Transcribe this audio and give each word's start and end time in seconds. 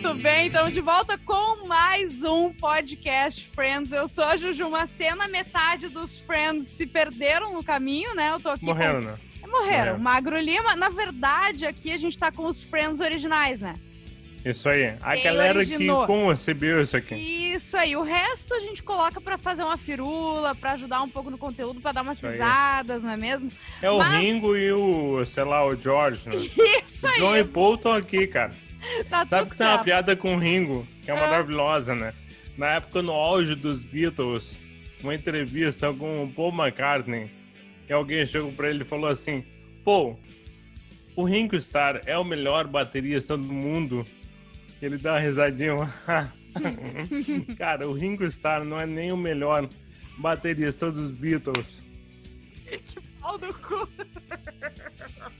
Muito 0.00 0.14
bem, 0.22 0.46
então 0.46 0.70
de 0.70 0.80
volta 0.80 1.18
com 1.18 1.66
mais 1.66 2.22
um 2.22 2.52
podcast 2.52 3.50
Friends. 3.52 3.90
Eu 3.90 4.08
sou 4.08 4.22
a 4.22 4.36
Juju 4.36 4.70
Macena, 4.70 5.26
metade 5.26 5.88
dos 5.88 6.20
Friends 6.20 6.68
se 6.76 6.86
perderam 6.86 7.52
no 7.52 7.64
caminho, 7.64 8.14
né? 8.14 8.30
Eu 8.32 8.38
tô 8.38 8.48
aqui. 8.50 8.64
Morreram, 8.64 9.00
com... 9.00 9.06
né? 9.08 9.18
Morreram. 9.40 9.50
Morreram. 9.66 9.98
Magro 9.98 10.38
Lima. 10.38 10.76
Na 10.76 10.88
verdade, 10.88 11.66
aqui 11.66 11.92
a 11.92 11.96
gente 11.96 12.16
tá 12.16 12.30
com 12.30 12.46
os 12.46 12.62
Friends 12.62 13.00
originais, 13.00 13.58
né? 13.58 13.74
Isso 14.44 14.68
aí. 14.68 14.94
A 15.02 15.14
Quem 15.14 15.24
galera 15.24 15.58
originou? 15.58 16.02
que 16.02 16.06
concebeu 16.06 16.80
isso 16.80 16.96
aqui. 16.96 17.16
Isso 17.16 17.76
aí. 17.76 17.96
O 17.96 18.02
resto 18.04 18.54
a 18.54 18.60
gente 18.60 18.84
coloca 18.84 19.20
pra 19.20 19.36
fazer 19.36 19.64
uma 19.64 19.76
firula, 19.76 20.54
pra 20.54 20.72
ajudar 20.74 21.02
um 21.02 21.08
pouco 21.08 21.28
no 21.28 21.36
conteúdo, 21.36 21.80
pra 21.80 21.90
dar 21.90 22.02
umas 22.02 22.20
risadas, 22.22 23.02
não 23.02 23.10
é 23.10 23.16
mesmo? 23.16 23.50
É 23.82 23.90
o 23.90 23.98
Mas- 23.98 24.22
Ringo 24.22 24.56
e 24.56 24.72
o, 24.72 25.26
sei 25.26 25.42
lá, 25.42 25.66
o 25.66 25.74
George, 25.74 26.28
né? 26.28 26.36
Isso 26.86 27.04
O 27.04 27.08
aí. 27.08 27.18
John 27.18 27.36
e 27.36 27.44
Paul 27.44 27.74
estão 27.74 27.92
aqui, 27.92 28.28
cara. 28.28 28.54
Tá 29.10 29.24
Sabe 29.26 29.50
que 29.50 29.56
tem 29.58 29.66
uma 29.66 29.82
piada 29.82 30.14
com 30.16 30.36
o 30.36 30.38
Ringo, 30.38 30.86
que 31.02 31.10
é 31.10 31.14
Ah. 31.14 31.20
maravilhosa, 31.20 31.94
né? 31.94 32.14
Na 32.56 32.74
época, 32.74 33.02
no 33.02 33.12
auge 33.12 33.54
dos 33.54 33.84
Beatles, 33.84 34.56
uma 35.02 35.14
entrevista 35.14 35.92
com 35.92 36.24
o 36.24 36.28
Paul 36.32 36.52
McCartney, 36.52 37.30
que 37.86 37.92
alguém 37.92 38.24
chegou 38.26 38.52
pra 38.52 38.68
ele 38.70 38.82
e 38.82 38.86
falou 38.86 39.08
assim, 39.08 39.44
Paul, 39.84 40.18
o 41.16 41.24
Ringo 41.24 41.56
Starr 41.56 42.00
é 42.06 42.16
o 42.18 42.24
melhor 42.24 42.66
baterista 42.66 43.36
do 43.36 43.52
mundo? 43.52 44.04
Ele 44.80 44.96
dá 44.98 45.12
uma 45.14 45.18
risadinha. 45.20 45.92
Cara, 47.58 47.88
o 47.88 47.92
Ringo 47.92 48.24
Starr 48.24 48.64
não 48.64 48.80
é 48.80 48.86
nem 48.86 49.12
o 49.12 49.16
melhor 49.16 49.68
baterista 50.16 50.90
dos 50.90 51.10
Beatles. 51.10 51.82
Pau 53.20 53.36
do 53.38 53.52
cu. 53.54 53.88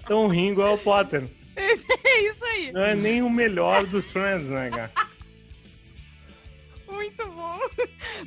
Então 0.02 0.24
o 0.24 0.29
Ringo 0.29 0.60
é 0.62 0.70
o 0.70 0.79
Potter. 0.79 1.29
É 1.58 2.20
isso 2.30 2.44
aí. 2.44 2.72
Não 2.72 2.82
é 2.82 2.94
nem 2.94 3.22
o 3.22 3.30
melhor 3.30 3.86
dos 3.86 4.10
Friends, 4.10 4.48
né, 4.48 4.70
cara? 4.70 4.92
Muito 6.90 7.26
bom. 7.26 7.59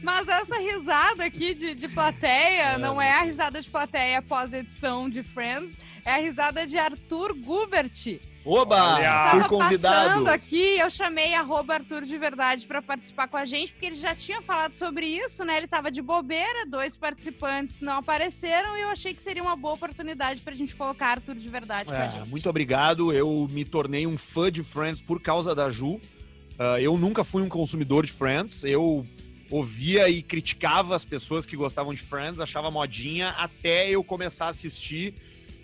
Mas 0.03 0.27
essa 0.27 0.57
risada 0.59 1.25
aqui 1.25 1.53
de, 1.53 1.73
de 1.73 1.87
plateia 1.87 2.77
não 2.77 3.01
é 3.01 3.11
a 3.11 3.23
risada 3.23 3.61
de 3.61 3.69
plateia 3.69 4.19
após 4.19 4.53
a 4.53 4.59
edição 4.59 5.09
de 5.09 5.23
Friends, 5.23 5.75
é 6.05 6.13
a 6.13 6.17
risada 6.17 6.67
de 6.67 6.77
Arthur 6.77 7.33
Gubert. 7.33 8.19
Oba! 8.43 8.95
Olha! 8.95 9.29
Fui 9.31 9.43
convidado. 9.43 10.09
passando 10.09 10.27
aqui, 10.29 10.79
eu 10.79 10.89
chamei 10.89 11.33
arroba 11.35 11.75
Arthur 11.75 12.03
de 12.05 12.17
Verdade 12.17 12.65
para 12.65 12.81
participar 12.81 13.27
com 13.27 13.37
a 13.37 13.45
gente, 13.45 13.71
porque 13.71 13.85
ele 13.85 13.95
já 13.95 14.15
tinha 14.15 14.41
falado 14.41 14.73
sobre 14.73 15.05
isso, 15.05 15.45
né? 15.45 15.57
Ele 15.57 15.67
tava 15.67 15.91
de 15.91 16.01
bobeira, 16.01 16.65
dois 16.65 16.97
participantes 16.97 17.81
não 17.81 17.93
apareceram 17.93 18.75
e 18.77 18.81
eu 18.81 18.89
achei 18.89 19.13
que 19.13 19.21
seria 19.21 19.43
uma 19.43 19.55
boa 19.55 19.75
oportunidade 19.75 20.41
pra 20.41 20.53
gente 20.55 20.75
colocar 20.75 21.09
Arthur 21.09 21.35
de 21.35 21.49
Verdade 21.49 21.85
com 21.85 21.91
a 21.93 22.05
É, 22.05 22.09
gente. 22.09 22.29
muito 22.29 22.49
obrigado. 22.49 23.13
Eu 23.13 23.47
me 23.51 23.63
tornei 23.63 24.07
um 24.07 24.17
fã 24.17 24.51
de 24.51 24.63
Friends 24.63 25.01
por 25.01 25.21
causa 25.21 25.53
da 25.53 25.69
Ju. 25.69 26.01
Ah, 26.57 26.81
eu 26.81 26.97
nunca 26.97 27.23
fui 27.23 27.43
um 27.43 27.49
consumidor 27.49 28.05
de 28.05 28.11
Friends. 28.11 28.63
Eu 28.63 29.05
ouvia 29.51 30.09
e 30.09 30.21
criticava 30.23 30.95
as 30.95 31.05
pessoas 31.05 31.45
que 31.45 31.55
gostavam 31.55 31.93
de 31.93 32.01
Friends, 32.01 32.39
achava 32.39 32.71
modinha, 32.71 33.29
até 33.37 33.89
eu 33.89 34.03
começar 34.03 34.45
a 34.45 34.49
assistir. 34.49 35.13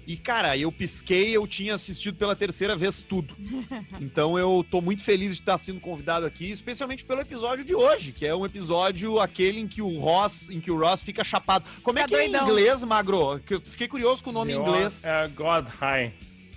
E, 0.08 0.16
cara, 0.16 0.58
eu 0.58 0.72
pisquei, 0.72 1.36
eu 1.36 1.46
tinha 1.46 1.74
assistido 1.74 2.16
pela 2.18 2.34
terceira 2.34 2.78
vez 2.78 3.02
tudo. 3.04 3.36
Então 4.00 4.38
eu 4.40 4.66
tô 4.70 4.80
muito 4.82 5.04
feliz 5.04 5.34
de 5.36 5.42
estar 5.42 5.58
sendo 5.58 5.80
convidado 5.82 6.26
aqui, 6.26 6.50
especialmente 6.50 7.04
pelo 7.04 7.20
episódio 7.20 7.66
de 7.66 7.76
hoje, 7.76 8.12
que 8.14 8.26
é 8.26 8.34
um 8.34 8.46
episódio 8.46 9.20
aquele 9.20 9.60
em 9.60 9.68
que 9.68 9.82
o 9.82 10.00
Ross, 10.00 10.50
em 10.50 10.62
que 10.62 10.72
o 10.72 10.80
Ross 10.80 11.02
fica 11.04 11.24
chapado. 11.24 11.70
Como 11.84 12.00
é 12.00 12.06
que 12.08 12.16
é 12.16 12.26
em 12.28 12.34
inglês, 12.36 12.84
Magro? 12.86 13.40
Que 13.46 13.56
eu 13.56 13.62
fiquei 13.62 13.88
curioso 13.88 14.24
com 14.24 14.30
o 14.30 14.34
nome 14.34 14.54
em 14.54 14.58
inglês. 14.58 15.04
É 15.04 15.28
God 15.28 15.68
High. 15.68 16.14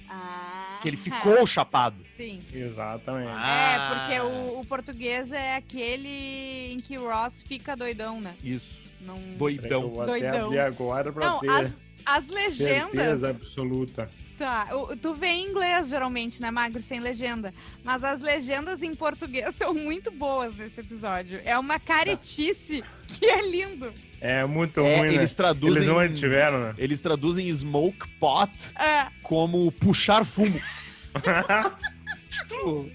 Ah, 0.09 0.79
Que 0.83 0.89
ele 0.89 0.97
ficou 0.97 1.47
chapado. 1.47 1.97
Sim. 2.17 2.41
Exatamente. 2.53 3.31
Ah. 3.35 4.11
É, 4.13 4.19
porque 4.19 4.21
o, 4.21 4.61
o 4.61 4.65
português 4.67 5.33
é 5.33 5.57
aquele 5.57 6.73
em 6.73 6.81
que 6.81 6.99
o 6.99 7.09
Ross 7.09 7.43
fica 7.43 7.75
doidão, 7.77 8.21
né? 8.21 8.35
Isso. 8.45 8.85
Não... 9.01 9.17
Eu 9.19 9.39
Doidão. 9.39 9.89
vou 9.89 10.03
até 10.03 10.11
Doidão. 10.13 10.47
abrir 10.47 10.59
agora 10.61 11.13
pra 11.13 11.27
Não, 11.31 11.41
ter 11.41 11.51
as, 11.51 11.73
as 12.17 12.27
legendas. 12.29 12.91
certeza 12.91 13.31
absoluta. 13.31 14.11
Tá, 14.39 14.69
tu 15.03 15.13
vê 15.15 15.27
em 15.27 15.49
inglês 15.51 15.89
geralmente, 15.89 16.41
né, 16.41 16.51
Magro, 16.51 16.81
sem 16.81 16.99
legenda. 16.99 17.53
Mas 17.85 18.03
as 18.03 18.21
legendas 18.23 18.83
em 18.83 18.95
português 18.95 19.55
são 19.57 19.75
muito 19.75 20.11
boas 20.11 20.57
nesse 20.57 20.81
episódio. 20.81 21.41
É 21.45 21.59
uma 21.59 21.79
caretice 21.79 22.83
que 23.07 23.27
é 23.27 23.47
lindo. 23.47 23.93
É 24.19 24.45
muito 24.47 24.81
É, 24.81 24.97
ruim, 24.99 25.09
né? 25.11 25.15
eles 25.17 25.35
traduzem. 25.35 25.77
Eles 25.77 25.87
não 25.87 25.95
mantiveram, 25.97 26.61
né? 26.61 26.75
Eles 26.79 27.01
traduzem 27.03 27.51
smoke 27.53 28.09
pot 28.19 28.51
É, 28.79 29.09
como 29.23 29.71
puxar 29.73 30.25
fumo. 30.25 30.61
tipo. 32.31 32.91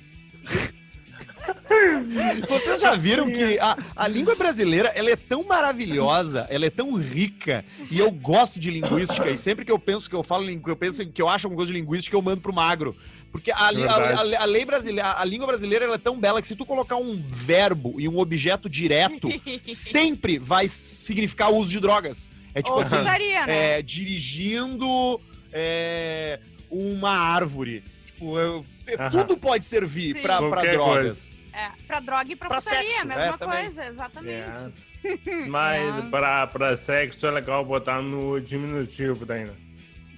Vocês 2.49 2.81
já 2.81 2.95
viram 2.95 3.29
que 3.31 3.59
a, 3.59 3.77
a 3.95 4.07
língua 4.07 4.35
brasileira 4.35 4.89
ela 4.95 5.09
é 5.09 5.15
tão 5.15 5.43
maravilhosa, 5.43 6.45
ela 6.49 6.65
é 6.65 6.69
tão 6.69 6.93
rica, 6.95 7.63
e 7.89 7.99
eu 7.99 8.11
gosto 8.11 8.59
de 8.59 8.71
linguística, 8.71 9.29
e 9.29 9.37
sempre 9.37 9.65
que 9.65 9.71
eu 9.71 9.79
penso 9.79 10.09
que 10.09 10.15
eu 10.15 10.23
falo, 10.23 10.45
que 10.45 10.69
eu 10.69 10.75
penso 10.75 11.05
que 11.05 11.21
eu 11.21 11.29
acho 11.29 11.47
alguma 11.47 11.57
coisa 11.57 11.71
de 11.73 11.79
linguística, 11.79 12.15
eu 12.15 12.21
mando 12.21 12.41
pro 12.41 12.53
magro. 12.53 12.95
Porque 13.31 13.51
a, 13.51 13.57
a- 13.57 13.69
a- 13.69 14.41
a 14.43 14.45
lei 14.45 14.63
brasileira, 14.65 15.15
a 15.19 15.25
língua 15.25 15.47
brasileira 15.47 15.85
ela 15.85 15.95
é 15.95 15.99
tão 15.99 16.17
bela 16.19 16.41
que 16.41 16.47
se 16.47 16.55
tu 16.55 16.65
colocar 16.65 16.95
um 16.95 17.21
verbo 17.29 17.99
e 17.99 18.07
um 18.07 18.17
objeto 18.19 18.69
direto, 18.69 19.29
sempre 19.67 20.39
vai 20.39 20.67
significar 20.69 21.51
o 21.51 21.57
uso 21.57 21.69
de 21.71 21.79
drogas. 21.79 22.31
É 22.53 22.61
tipo 22.61 22.75
Ou 22.75 22.81
assim, 22.81 22.97
putaria, 22.97 23.45
né? 23.45 23.79
é, 23.79 23.81
dirigindo 23.81 25.19
é, 25.51 26.39
uma 26.69 27.09
árvore. 27.11 27.83
Tipo, 28.15 28.39
eu- 28.39 28.65
Aham. 28.97 29.09
tudo 29.09 29.37
pode 29.37 29.65
servir 29.65 30.15
Sim. 30.15 30.21
pra, 30.21 30.37
pra 30.37 30.47
Qualquer 30.49 30.73
drogas. 30.73 31.45
É, 31.51 31.69
pra 31.85 31.99
droga 31.99 32.31
e 32.31 32.35
pra, 32.35 32.47
Pra 32.49 32.61
putaria, 32.61 32.81
sexo, 32.89 33.01
a 33.01 33.05
mesma 33.05 33.23
é, 33.23 33.37
também. 33.37 33.63
coisa, 33.63 33.85
exatamente. 33.85 34.73
Mas 35.49 35.97
É. 36.05 36.09
pra, 36.09 36.47
pra 36.47 36.77
sexo 36.77 37.27
é 37.27 37.31
legal 37.31 37.63
botar 37.65 38.01
no 38.01 38.39
diminutivo 38.41 39.25
daí, 39.25 39.45
né? 39.45 39.53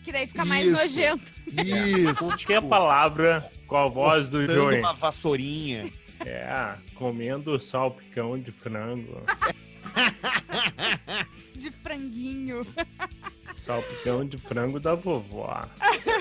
Que 0.04 0.12
daí 0.12 0.26
fica 0.28 0.46
mais 0.46 0.66
Isso. 0.66 0.78
nojento. 0.78 1.34
Isso. 1.48 2.16
Qualquer 2.16 2.38
tipo, 2.56 2.70
palavra 2.70 3.52
com 3.68 3.78
a 3.78 3.88
voz 3.90 4.30
do 4.30 4.40
postando 4.40 4.54
Joey. 4.62 4.80
uma 4.80 4.94
vassourinha. 4.94 5.92
É, 6.26 6.74
comendo 6.96 7.60
salpicão 7.60 8.40
de 8.40 8.52
frango. 8.52 9.22
De 11.56 11.72
franguinho. 11.72 12.62
salpicão 13.58 14.26
de 14.26 14.38
frango 14.38 14.80
da 14.80 14.96
vovó. 14.96 15.68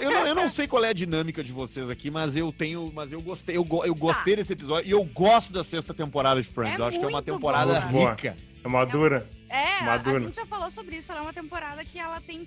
Eu 0.01 0.11
não, 0.11 0.27
eu 0.27 0.35
não 0.35 0.49
sei 0.49 0.67
qual 0.67 0.85
é 0.85 0.89
a 0.89 0.93
dinâmica 0.93 1.43
de 1.45 1.53
vocês 1.53 1.89
aqui, 1.91 2.11
mas 2.11 2.37
eu 2.37 2.53
tenho. 2.53 2.91
Mas 2.95 3.13
eu 3.13 3.21
gostei. 3.21 3.57
Eu, 3.57 3.65
go- 3.65 3.85
eu 3.85 3.95
gostei 3.95 4.37
desse 4.37 4.53
episódio 4.53 4.89
e 4.89 4.91
eu 4.91 5.05
gosto 5.05 5.53
da 5.53 5.63
sexta 5.63 5.95
temporada 5.95 6.41
de 6.43 6.49
Friends. 6.49 6.79
É 6.79 6.83
eu 6.83 6.87
acho 6.87 6.99
que 6.99 7.05
é 7.05 7.09
uma 7.09 7.23
temporada 7.23 7.81
boa. 7.83 8.11
Rica. 8.11 8.37
É 8.65 8.67
uma 8.69 8.85
dura. 8.85 9.29
É, 9.49 9.65
a, 9.65 9.79
a 9.79 9.85
Madura. 9.85 10.21
gente 10.21 10.35
já 10.37 10.47
falou 10.47 10.71
sobre 10.71 10.97
isso. 10.97 11.13
Ela 11.13 11.21
é 11.21 11.23
uma 11.23 11.33
temporada 11.33 11.85
que 11.85 11.99
ela 11.99 12.21
tem. 12.21 12.47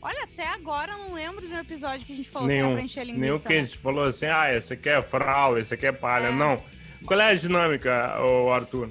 Olha, 0.00 0.24
até 0.24 0.46
agora 0.48 0.92
eu 0.92 0.98
não 0.98 1.14
lembro 1.14 1.46
de 1.46 1.52
um 1.52 1.58
episódio 1.58 2.06
que 2.06 2.12
a 2.12 2.16
gente 2.16 2.28
falou 2.30 2.46
que 2.48 2.54
era 2.54 2.62
Nenhum. 2.62 2.74
pra 2.76 2.84
encher 2.84 3.04
linguiça. 3.04 3.20
Nenhum 3.20 3.38
que 3.40 3.46
a 3.48 3.50
né? 3.50 3.60
gente 3.66 3.78
falou 3.78 4.04
assim, 4.04 4.26
ah, 4.26 4.54
esse 4.54 4.72
aqui 4.72 4.88
é 4.88 5.02
frau, 5.02 5.58
esse 5.58 5.74
aqui 5.74 5.86
é 5.86 5.92
palha. 5.92 6.28
É. 6.28 6.32
Não. 6.32 6.62
Qual 7.04 7.20
é 7.20 7.30
a 7.30 7.34
dinâmica, 7.34 8.16
ô 8.22 8.50
Arthur? 8.52 8.90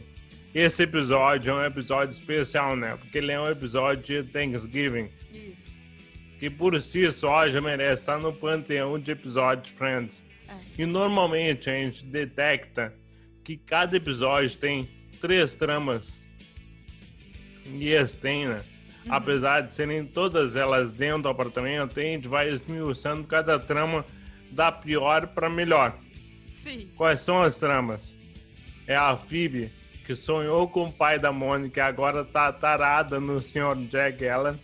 Esse 0.57 0.81
episódio 0.81 1.51
é 1.51 1.53
um 1.53 1.63
episódio 1.63 2.11
especial, 2.11 2.75
né? 2.75 2.97
Porque 2.97 3.19
ele 3.19 3.31
é 3.31 3.39
um 3.39 3.47
episódio 3.47 4.23
de 4.23 4.31
Thanksgiving. 4.31 5.07
Isso. 5.31 5.71
Que 6.39 6.49
por 6.49 6.81
si 6.81 7.11
só 7.11 7.47
já 7.47 7.61
merece 7.61 8.01
estar 8.01 8.17
no 8.17 8.33
panteão 8.33 8.97
de 8.97 9.11
episódios 9.11 9.69
Friends. 9.77 10.23
É. 10.49 10.81
E 10.81 10.85
normalmente 10.87 11.69
a 11.69 11.73
gente 11.73 12.03
detecta 12.03 12.91
que 13.43 13.55
cada 13.55 13.97
episódio 13.97 14.57
tem 14.57 14.89
três 15.21 15.53
tramas. 15.53 16.19
E 17.63 17.89
esse 17.89 18.17
tem, 18.17 18.47
né? 18.47 18.63
Uhum. 19.05 19.13
Apesar 19.13 19.61
de 19.61 19.71
serem 19.71 20.07
todas 20.07 20.55
elas 20.55 20.91
dentro 20.91 21.21
do 21.21 21.29
apartamento, 21.29 21.99
a 21.99 22.03
gente 22.03 22.27
vai 22.27 22.49
esmiuçando 22.49 23.23
cada 23.25 23.59
trama 23.59 24.03
da 24.49 24.71
pior 24.71 25.27
para 25.27 25.51
melhor. 25.51 25.95
Sim. 26.63 26.89
Quais 26.95 27.21
são 27.21 27.43
as 27.43 27.59
tramas? 27.59 28.11
É 28.87 28.95
a 28.95 29.15
Phoebe, 29.15 29.71
que 30.07 30.15
sonhou 30.15 30.69
com 30.69 30.85
o 30.85 30.91
pai 30.91 31.19
da 31.19 31.33
Mônica 31.33 31.81
e 31.81 31.83
agora 31.83 32.23
tá 32.23 32.49
tarada 32.53 33.19
no 33.19 33.43
Sr. 33.43 33.75
Jack 33.89 34.25
Allen. 34.25 34.57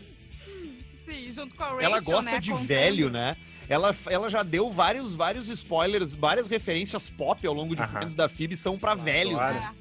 Sim, 1.05 1.31
junto 1.33 1.53
com 1.53 1.63
a 1.63 1.65
Rachel, 1.67 1.81
Ela 1.81 1.99
gosta 1.99 2.31
né, 2.31 2.39
de 2.39 2.51
contando. 2.51 2.65
velho, 2.67 3.09
né? 3.09 3.35
Ela, 3.67 3.93
ela 4.09 4.29
já 4.29 4.41
deu 4.41 4.71
vários, 4.71 5.13
vários 5.13 5.49
spoilers, 5.49 6.15
várias 6.15 6.47
referências 6.47 7.09
pop 7.09 7.45
ao 7.45 7.53
longo 7.53 7.75
de. 7.75 7.85
Friends 7.85 8.15
da 8.15 8.29
Phoebe 8.29 8.55
são 8.55 8.79
pra 8.79 8.95
velhos, 8.95 9.33
claro. 9.35 9.53
né? 9.55 9.73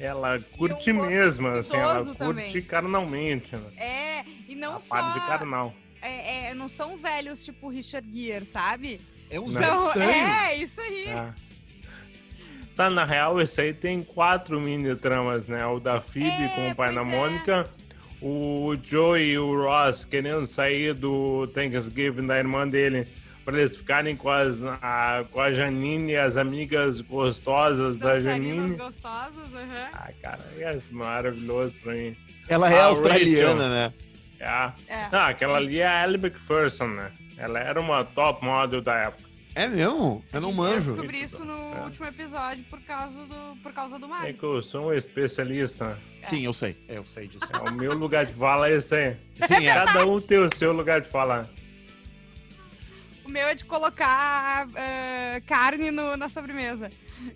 É. 0.00 0.06
Ela 0.06 0.40
curte 0.56 0.90
um 0.90 1.06
mesmo, 1.06 1.46
assim, 1.48 1.76
ela 1.76 2.02
curte 2.02 2.16
também. 2.16 2.62
carnalmente, 2.62 3.54
né? 3.54 3.70
É, 3.76 4.24
e 4.48 4.54
não 4.54 4.76
a 4.76 4.80
só. 4.80 4.88
parte 4.88 5.20
de 5.20 5.26
carnal. 5.26 5.74
É, 6.00 6.46
é, 6.48 6.54
não 6.54 6.68
são 6.70 6.96
velhos 6.96 7.44
tipo 7.44 7.68
Richard 7.68 8.08
Gere, 8.10 8.46
sabe? 8.46 8.98
É 9.28 9.38
um 9.38 9.46
Não. 9.48 9.86
Estranho. 9.88 10.10
é, 10.10 10.56
isso 10.56 10.80
aí. 10.80 11.04
É. 11.08 11.34
Tá, 12.76 12.88
na 12.88 13.04
real, 13.04 13.40
esse 13.40 13.60
aí 13.60 13.74
tem 13.74 14.02
quatro 14.02 14.60
mini 14.60 14.94
tramas, 14.96 15.48
né? 15.48 15.64
O 15.66 15.78
da 15.78 16.00
Phoebe 16.00 16.44
É, 16.44 16.48
com 16.48 16.70
o 16.70 16.74
pai 16.74 16.94
da 16.94 17.02
é. 17.02 17.04
Mônica, 17.04 17.68
o 18.20 18.74
Joey 18.82 19.32
e 19.32 19.38
o 19.38 19.62
Ross 19.62 20.04
querendo 20.04 20.46
sair 20.46 20.94
do 20.94 21.46
Thanksgiving 21.48 22.26
da 22.26 22.38
irmã 22.38 22.66
dele 22.66 23.06
Pra 23.44 23.58
eles 23.58 23.76
ficarem 23.76 24.14
com, 24.14 24.30
as, 24.30 24.62
a, 24.62 25.24
com 25.32 25.40
a 25.40 25.52
Janine 25.52 26.12
e 26.12 26.16
as 26.16 26.36
amigas 26.36 27.00
gostosas 27.00 27.98
da 27.98 28.20
Janine. 28.20 28.76
gostosas, 28.76 29.52
aham. 29.52 29.88
Ah, 29.92 30.10
cara, 30.22 30.40
é 30.58 30.78
maravilhoso 30.92 31.76
pra 31.82 31.92
mim. 31.92 32.16
Ela 32.48 32.72
é 32.72 32.78
A 32.78 32.84
australiana, 32.84 33.64
Rachel. 33.64 33.68
né? 33.68 33.92
É. 34.38 34.72
É. 34.88 35.08
Ah, 35.10 35.26
aquela 35.28 35.56
ali 35.56 35.80
é 35.80 35.88
a 35.88 36.04
Ellie 36.04 36.18
McPherson, 36.24 36.86
né? 36.86 37.10
Ela 37.36 37.58
era 37.58 37.80
uma 37.80 38.04
top 38.04 38.44
model 38.44 38.80
da 38.80 38.94
época. 38.94 39.31
É 39.54 39.66
mesmo? 39.68 40.24
Eu 40.32 40.40
não 40.40 40.48
Eu 40.48 40.54
manjo. 40.54 40.92
descobri 40.94 41.22
isso 41.22 41.44
no 41.44 41.74
É. 41.76 41.80
último 41.84 42.06
episódio 42.06 42.64
por 42.70 42.80
causa 42.80 43.26
do, 43.26 43.56
por 43.62 43.72
causa 43.72 43.98
do 43.98 44.06
É 44.06 44.08
Mario. 44.08 44.34
que 44.34 44.42
eu 44.42 44.62
sou 44.62 44.86
um 44.88 44.94
especialista. 44.94 45.98
Sim, 46.22 46.44
eu 46.46 46.52
sei. 46.54 46.76
Eu 46.88 47.04
sei 47.04 47.28
disso. 47.28 47.44
É, 47.52 47.58
o 47.70 47.72
meu 47.74 47.92
lugar 47.94 48.24
de 48.24 48.32
fala 48.32 48.68
é 48.70 48.76
esse 48.76 48.94
aí. 48.94 49.16
Sim, 49.46 49.66
é. 49.66 49.74
Cada 49.74 50.06
um 50.06 50.18
tem 50.20 50.38
o 50.38 50.48
seu 50.56 50.72
lugar 50.72 51.00
de 51.02 51.08
falar. 51.08 51.50
O 53.24 53.28
meu 53.28 53.46
é 53.46 53.54
de 53.54 53.64
colocar 53.64 54.66
ah, 54.74 55.40
carne 55.46 55.90
no- 55.90 56.16
na 56.16 56.28
sobremesa. 56.28 56.90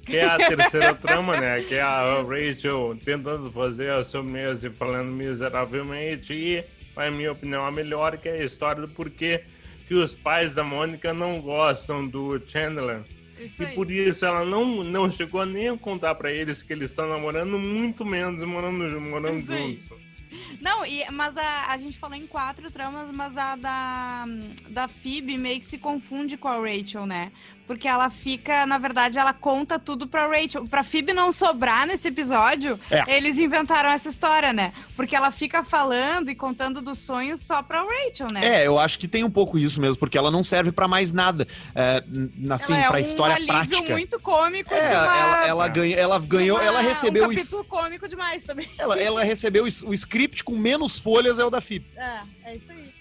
Que 0.05 0.17
é 0.17 0.25
a 0.25 0.37
terceira 0.39 0.95
trama, 0.95 1.39
né? 1.39 1.61
Que 1.63 1.75
é 1.75 1.83
a 1.83 2.23
Rachel 2.23 2.99
tentando 3.05 3.53
fazer 3.53 3.91
a 3.93 4.03
sobremesa 4.03 4.67
e 4.69 4.71
falando 4.71 5.13
miseravelmente. 5.13 6.33
E, 6.35 6.65
na 6.97 7.11
minha 7.11 7.31
opinião, 7.31 7.65
a 7.65 7.71
melhor 7.71 8.17
que 8.17 8.29
é 8.29 8.33
a 8.41 8.45
história 8.45 8.81
do 8.83 8.89
porquê 8.89 9.45
que 9.87 9.95
os 9.95 10.15
pais 10.15 10.55
da 10.55 10.65
Mônica 10.65 11.13
não 11.15 11.41
gostam 11.41 12.07
do 12.07 12.41
Chandler. 12.47 13.05
Isso 13.39 13.63
E 13.63 13.67
aí. 13.67 13.75
por 13.75 13.91
isso 13.91 14.25
ela 14.25 14.45
não, 14.45 14.83
não 14.83 15.11
chegou 15.11 15.45
nem 15.45 15.69
a 15.69 15.77
contar 15.77 16.15
pra 16.15 16.33
eles 16.33 16.63
que 16.63 16.73
eles 16.73 16.91
estão 16.91 17.09
namorando, 17.09 17.59
muito 17.59 18.05
menos 18.05 18.43
morando, 18.45 19.01
morando 19.01 19.39
Isso 19.39 19.53
aí. 19.53 19.73
juntos. 19.81 20.07
Não, 20.61 20.85
e, 20.85 21.05
mas 21.13 21.37
a, 21.37 21.67
a 21.73 21.77
gente 21.77 21.97
falou 21.99 22.17
em 22.17 22.27
quatro 22.27 22.71
tramas, 22.71 23.11
mas 23.11 23.37
a 23.37 23.55
da, 23.57 24.25
da 24.69 24.89
Phoebe 24.89 25.39
meio 25.39 25.61
que 25.61 25.67
se 25.67 25.79
confunde 25.79 26.37
com 26.37 26.49
a 26.49 26.57
Rachel, 26.59 27.07
né? 27.07 27.31
Porque 27.67 27.89
ela 27.89 28.09
fica, 28.11 28.65
na 28.65 28.79
verdade, 28.79 29.19
ela 29.19 29.33
conta 29.33 29.77
tudo 29.79 30.07
pra 30.07 30.27
Rachel. 30.29 30.67
Pra 30.69 30.85
Phoebe 30.85 31.13
não 31.13 31.33
sobrar 31.33 31.85
nesse 31.87 32.07
episódio, 32.09 32.79
É. 32.91 33.03
eles 33.17 33.39
inventaram 33.39 33.91
essa 33.91 34.09
história, 34.09 34.53
né? 34.53 34.73
Porque 34.95 35.17
ela 35.17 35.33
fica 35.33 35.65
falando 35.65 36.31
e 36.31 36.35
contando 36.37 36.81
dos 36.81 36.99
sonhos 37.01 37.41
só 37.41 37.63
pra 37.63 37.83
Rachel, 37.83 38.29
né? 38.33 38.63
É, 38.63 38.67
eu 38.67 38.79
acho 38.79 38.99
que 39.01 39.09
tem 39.09 39.25
um 39.25 39.31
pouco 39.31 39.59
isso 39.59 39.81
mesmo, 39.81 39.99
porque 39.99 40.17
ela 40.17 40.31
não 40.31 40.45
serve 40.45 40.71
pra 40.71 40.87
mais 40.87 41.13
nada. 41.13 41.45
É, 41.75 42.05
assim, 42.51 42.73
ela 42.75 42.85
é 42.85 42.89
pra 42.89 42.97
um 42.99 43.01
história 43.01 43.35
alívio 43.35 43.53
prática. 43.55 43.93
muito 43.93 44.21
cômico 44.21 44.73
É, 44.73 44.81
de 44.89 44.95
uma... 44.95 45.19
ela, 45.19 45.47
ela, 45.49 45.69
ganha, 45.69 45.97
ela 45.97 46.19
ganhou, 46.21 46.59
uma- 46.59 46.65
ela 46.65 46.81
recebeu 46.81 47.27
um 47.29 47.33
isso. 47.33 47.41
capítulo 47.43 47.65
cômico 47.65 48.07
demais 48.09 48.45
também. 48.45 48.69
Ela, 48.79 48.97
ela 49.01 49.25
recebeu 49.25 49.65
o 49.65 49.93
script 49.95 50.45
com 50.45 50.57
menos 50.57 50.99
folhas 50.99 51.39
é 51.41 51.45
o 51.45 51.51
da 51.51 51.61
FIP. 51.61 51.85
É, 51.97 52.21
é 52.45 52.57
isso 52.57 52.71
aí. 52.71 52.95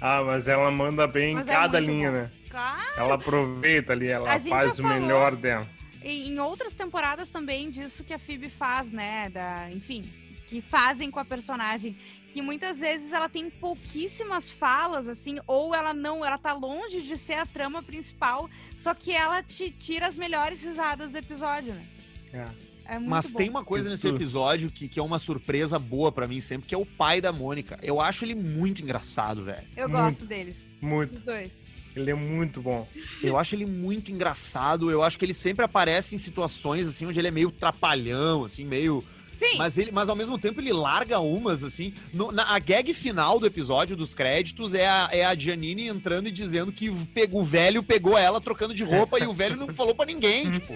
Ah, 0.00 0.22
mas 0.22 0.48
ela 0.48 0.70
manda 0.70 1.06
bem 1.06 1.32
em 1.32 1.34
Mas 1.34 1.48
é 1.48 1.52
cada 1.52 1.78
muito 1.80 1.90
linha, 1.90 2.10
bom. 2.10 2.16
né? 2.16 2.30
Claro. 2.54 2.92
Ela 2.96 3.14
aproveita 3.16 3.92
ali, 3.92 4.06
ela 4.06 4.38
faz 4.38 4.78
o 4.78 4.86
melhor 4.86 5.34
dela. 5.34 5.68
em 6.02 6.28
em 6.28 6.38
outras 6.38 6.72
temporadas 6.72 7.28
também 7.28 7.68
disso 7.68 8.04
que 8.04 8.14
a 8.14 8.18
Phoebe 8.18 8.48
faz, 8.48 8.86
né? 8.92 9.28
Da, 9.28 9.68
enfim, 9.72 10.04
que 10.46 10.60
fazem 10.60 11.10
com 11.10 11.18
a 11.18 11.24
personagem. 11.24 11.96
Que 12.30 12.40
muitas 12.40 12.78
vezes 12.78 13.12
ela 13.12 13.28
tem 13.28 13.50
pouquíssimas 13.50 14.50
falas, 14.50 15.08
assim, 15.08 15.38
ou 15.46 15.74
ela 15.74 15.92
não, 15.92 16.24
ela 16.24 16.38
tá 16.38 16.52
longe 16.52 17.00
de 17.02 17.16
ser 17.16 17.34
a 17.34 17.46
trama 17.46 17.82
principal, 17.82 18.48
só 18.76 18.92
que 18.94 19.12
ela 19.12 19.42
te 19.42 19.70
tira 19.70 20.06
as 20.06 20.16
melhores 20.16 20.62
risadas 20.62 21.10
do 21.12 21.18
episódio, 21.18 21.74
né? 21.74 21.86
É. 22.32 22.74
É 22.86 22.98
muito 22.98 23.08
Mas 23.08 23.32
bom. 23.32 23.38
tem 23.38 23.48
uma 23.48 23.64
coisa 23.64 23.88
nesse 23.88 24.06
episódio 24.06 24.70
que, 24.70 24.88
que 24.88 25.00
é 25.00 25.02
uma 25.02 25.18
surpresa 25.18 25.78
boa 25.78 26.12
pra 26.12 26.28
mim 26.28 26.38
sempre, 26.38 26.68
que 26.68 26.74
é 26.74 26.78
o 26.78 26.84
pai 26.84 27.18
da 27.18 27.32
Mônica. 27.32 27.78
Eu 27.82 27.98
acho 27.98 28.26
ele 28.26 28.34
muito 28.34 28.82
engraçado, 28.82 29.42
velho. 29.42 29.66
Eu 29.74 29.88
muito. 29.88 30.02
gosto 30.02 30.26
deles, 30.26 30.70
Muito. 30.82 31.14
os 31.14 31.20
dois. 31.20 31.50
Ele 31.94 32.10
é 32.10 32.14
muito 32.14 32.60
bom. 32.60 32.88
Eu 33.22 33.38
acho 33.38 33.54
ele 33.54 33.66
muito 33.66 34.10
engraçado. 34.10 34.90
Eu 34.90 35.02
acho 35.02 35.18
que 35.18 35.24
ele 35.24 35.34
sempre 35.34 35.64
aparece 35.64 36.14
em 36.14 36.18
situações 36.18 36.88
assim 36.88 37.06
onde 37.06 37.18
ele 37.18 37.28
é 37.28 37.30
meio 37.30 37.50
trapalhão, 37.50 38.44
assim, 38.44 38.64
meio. 38.64 39.04
Sim, 39.38 39.56
Mas 39.58 39.76
ele, 39.78 39.90
mas 39.92 40.08
ao 40.08 40.16
mesmo 40.16 40.38
tempo 40.38 40.60
ele 40.60 40.72
larga 40.72 41.18
umas 41.20 41.62
assim. 41.64 41.92
No- 42.12 42.30
na, 42.32 42.54
a 42.54 42.58
gag 42.58 42.92
final 42.94 43.38
do 43.38 43.46
episódio 43.46 43.96
dos 43.96 44.14
créditos 44.14 44.74
é 44.74 44.86
a, 44.86 45.08
é 45.12 45.24
a 45.24 45.34
Giannini 45.34 45.88
entrando 45.88 46.28
e 46.28 46.32
dizendo 46.32 46.72
que 46.72 46.90
pegou, 47.06 47.40
o 47.40 47.44
velho 47.44 47.82
pegou 47.82 48.16
ela 48.16 48.40
trocando 48.40 48.72
de 48.74 48.84
roupa 48.84 49.18
e 49.18 49.26
o 49.26 49.32
velho 49.32 49.56
não 49.56 49.68
falou 49.74 49.94
pra 49.94 50.06
ninguém, 50.06 50.50
tipo. 50.52 50.74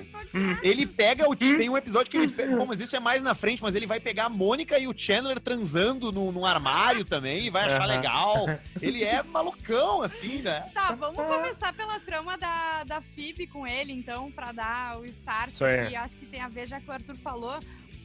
Ele 0.63 0.87
pega 0.87 1.29
o. 1.29 1.35
Tem 1.37 1.69
um 1.69 1.77
episódio 1.77 2.11
que 2.11 2.17
ele. 2.17 2.29
Pega, 2.29 2.57
bom, 2.57 2.67
mas 2.67 2.81
isso 2.81 2.95
é 2.97 3.01
mais 3.01 3.23
na 3.23 3.35
frente, 3.35 3.63
mas 3.63 3.75
ele 3.75 3.87
vai 3.87 4.01
pegar 4.01 4.27
a 4.27 4.29
Mônica 4.29 4.79
e 4.79 4.87
o 4.87 4.95
Chandler 4.97 5.41
transando 5.41 6.13
no, 6.13 6.31
num 6.33 6.45
armário 6.45 7.05
também 7.05 7.47
e 7.47 7.51
vai 7.51 7.65
achar 7.65 7.83
Aham. 7.83 7.87
legal. 7.97 8.47
Ele 8.81 9.03
é 9.05 9.23
malucão, 9.23 10.03
assim, 10.03 10.43
né? 10.43 10.69
Tá, 10.75 10.93
vamos 10.95 11.17
começar 11.25 11.73
pela 11.73 11.99
trama 12.01 12.37
da, 12.37 12.85
da 12.85 13.01
Phoebe 13.01 13.47
com 13.47 13.67
ele, 13.67 13.93
então, 13.93 14.31
pra 14.33 14.53
dar 14.53 14.99
o 14.99 15.05
start, 15.07 15.53
Isso 15.53 15.65
aí. 15.65 15.89
que 15.89 15.97
acho 15.97 16.17
que 16.17 16.27
tem 16.27 16.41
a 16.41 16.49
ver, 16.49 16.67
já 16.69 16.81
que 16.81 16.89
o 16.89 16.93
Arthur 16.93 17.17
falou, 17.17 17.59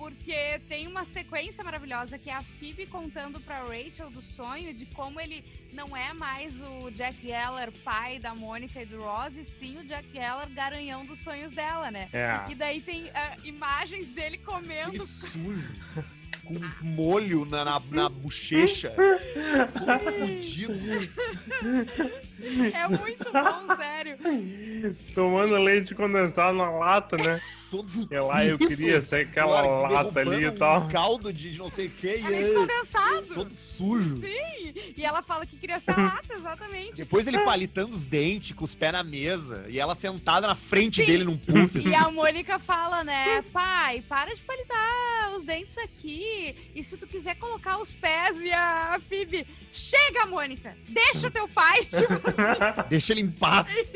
porque 0.03 0.59
tem 0.67 0.85
uma 0.85 1.05
sequência 1.05 1.63
maravilhosa 1.63 2.17
que 2.17 2.29
é 2.29 2.33
a 2.33 2.41
Phoebe 2.41 2.85
contando 2.85 3.39
pra 3.39 3.63
Rachel 3.63 4.09
do 4.09 4.21
sonho 4.21 4.73
de 4.73 4.85
como 4.87 5.17
ele 5.17 5.45
não 5.71 5.95
é 5.95 6.11
mais 6.11 6.61
o 6.61 6.91
Jack 6.91 7.21
Geller, 7.21 7.71
pai 7.85 8.19
da 8.19 8.35
Mônica 8.35 8.81
e 8.81 8.85
do 8.85 8.99
Ross, 8.99 9.33
e 9.33 9.45
sim 9.45 9.77
o 9.77 9.85
Jack 9.85 10.05
Geller, 10.11 10.49
garanhão 10.53 11.05
dos 11.05 11.19
sonhos 11.19 11.55
dela, 11.55 11.89
né? 11.89 12.09
É. 12.11 12.51
E 12.51 12.55
daí 12.55 12.81
tem 12.81 13.09
ah, 13.15 13.37
imagens 13.45 14.07
dele 14.07 14.33
Ele 14.33 14.37
comendo 14.39 15.05
sujo. 15.05 15.73
Com 16.43 16.59
molho 16.81 17.45
na, 17.45 17.63
na, 17.63 17.81
na 17.89 18.09
bochecha. 18.09 18.93
Todo 19.71 20.11
fudido. 20.11 20.73
É 22.73 22.87
muito 22.89 23.23
bom, 23.31 23.77
sério. 23.77 24.17
Tomando 25.15 25.57
leite 25.59 25.95
condensado 25.95 26.57
na 26.57 26.69
lata, 26.69 27.15
né? 27.15 27.39
Todo 27.73 28.07
E 28.11 28.19
lá 28.19 28.45
eu 28.45 28.55
queria 28.55 29.01
ser 29.01 29.25
aquela 29.25 29.61
Agora, 29.61 29.93
lata 29.93 30.19
ali 30.19 30.45
e 30.45 30.51
tal. 30.51 30.83
Um 30.83 30.87
caldo 30.89 31.33
de 31.33 31.57
não 31.57 31.69
sei 31.69 31.87
o 31.87 31.89
que. 31.89 32.17
Leite 32.17 32.53
condensado. 32.53 33.33
Todo 33.33 33.51
sujo. 33.51 34.21
E 34.23 35.03
ela 35.03 35.23
fala 35.23 35.43
que 35.43 35.57
queria 35.57 35.79
ser 35.79 35.97
lata, 35.97 36.35
exatamente. 36.35 36.97
Depois 36.97 37.25
ele 37.25 37.39
palitando 37.39 37.91
os 37.91 38.05
dentes, 38.05 38.55
com 38.55 38.63
os 38.63 38.75
pés 38.75 38.93
na 38.93 39.03
mesa. 39.03 39.65
E 39.67 39.79
ela 39.79 39.95
sentada 39.95 40.45
na 40.45 40.53
frente 40.53 41.01
Sim. 41.01 41.07
dele 41.07 41.23
num 41.23 41.35
puff. 41.35 41.79
E 41.79 41.95
a 41.95 42.11
Mônica 42.11 42.59
fala, 42.59 43.03
né? 43.03 43.41
Pai, 43.51 44.03
para 44.07 44.35
de 44.35 44.41
palitar 44.43 45.31
os 45.35 45.43
dentes 45.43 45.75
aqui. 45.79 46.55
E 46.75 46.83
se 46.83 46.95
tu 46.95 47.07
quiser 47.07 47.35
colocar 47.37 47.79
os 47.79 47.91
pés 47.91 48.39
e 48.39 48.51
a 48.51 49.01
Phoebe, 49.09 49.47
chega, 49.71 50.27
Mônica! 50.27 50.77
Deixa 50.87 51.31
teu 51.31 51.47
pai, 51.47 51.83
tipo, 51.85 52.13
Deixa 52.87 53.13
ele 53.13 53.21
em 53.21 53.31
paz. 53.31 53.91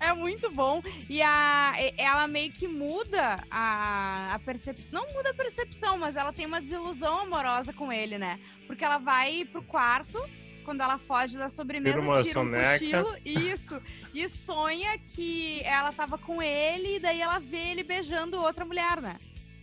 É 0.00 0.12
muito 0.12 0.50
bom. 0.50 0.82
E 1.08 1.20
a, 1.22 1.72
ela 1.96 2.26
meio 2.26 2.50
que 2.52 2.66
muda 2.68 3.42
a, 3.50 4.34
a 4.34 4.38
percepção. 4.38 4.90
Não 4.92 5.12
muda 5.12 5.30
a 5.30 5.34
percepção, 5.34 5.98
mas 5.98 6.16
ela 6.16 6.32
tem 6.32 6.46
uma 6.46 6.60
desilusão 6.60 7.20
amorosa 7.20 7.72
com 7.72 7.92
ele, 7.92 8.18
né? 8.18 8.38
Porque 8.66 8.84
ela 8.84 8.98
vai 8.98 9.44
pro 9.44 9.62
quarto. 9.62 10.18
Quando 10.64 10.80
ela 10.80 10.96
foge 10.96 11.36
da 11.36 11.48
sobremesa, 11.48 11.98
Tira 11.98 12.08
uma 12.08 12.22
tira 12.22 12.40
um 12.40 12.52
cochilo, 12.52 13.16
isso, 13.24 13.82
e 14.14 14.28
sonha 14.28 14.96
que 14.96 15.60
ela 15.64 15.92
tava 15.92 16.16
com 16.16 16.40
ele, 16.40 16.94
e 16.96 16.98
daí 17.00 17.20
ela 17.20 17.40
vê 17.40 17.72
ele 17.72 17.82
beijando 17.82 18.40
outra 18.40 18.64
mulher, 18.64 19.00
né? 19.00 19.18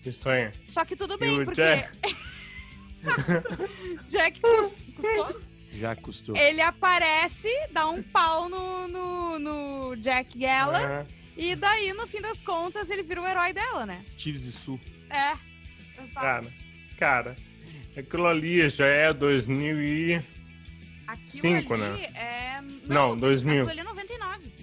Isso 0.05 0.27
aí. 0.29 0.51
Só 0.67 0.83
que 0.83 0.97
tudo 0.97 1.17
bem, 1.17 1.45
porque. 1.45 1.61
Jack? 1.61 1.89
Jack 4.09 4.41
cus- 4.41 4.83
custou. 4.95 5.41
Já 5.71 5.95
custou. 5.95 6.35
Ele 6.35 6.61
aparece, 6.61 7.49
dá 7.71 7.87
um 7.87 8.01
pau 8.01 8.49
no, 8.49 8.87
no, 8.87 9.39
no 9.39 9.95
Jack 9.97 10.37
Geller, 10.37 10.83
Aham. 10.83 11.07
e 11.37 11.55
daí, 11.55 11.93
no 11.93 12.07
fim 12.07 12.21
das 12.21 12.41
contas, 12.41 12.89
ele 12.89 13.03
vira 13.03 13.21
o 13.21 13.27
herói 13.27 13.53
dela, 13.53 13.85
né? 13.85 13.99
Steve 14.01 14.37
Zissou. 14.37 14.79
É. 15.09 15.31
Exato. 16.01 16.13
Cara, 16.13 16.53
cara, 16.97 17.35
aquilo 17.97 18.27
ali 18.27 18.67
já 18.69 18.87
é 18.87 19.13
2000 19.13 19.81
e... 19.81 20.21
Aquilo 21.07 21.31
cinco, 21.31 21.73
ali 21.73 21.81
né? 21.83 22.03
é. 22.13 22.61
Não, 22.85 23.17
2000. 23.17 23.63
Aquilo 23.63 23.71
ali 23.71 23.79
é 23.79 23.83
99. 23.83 24.53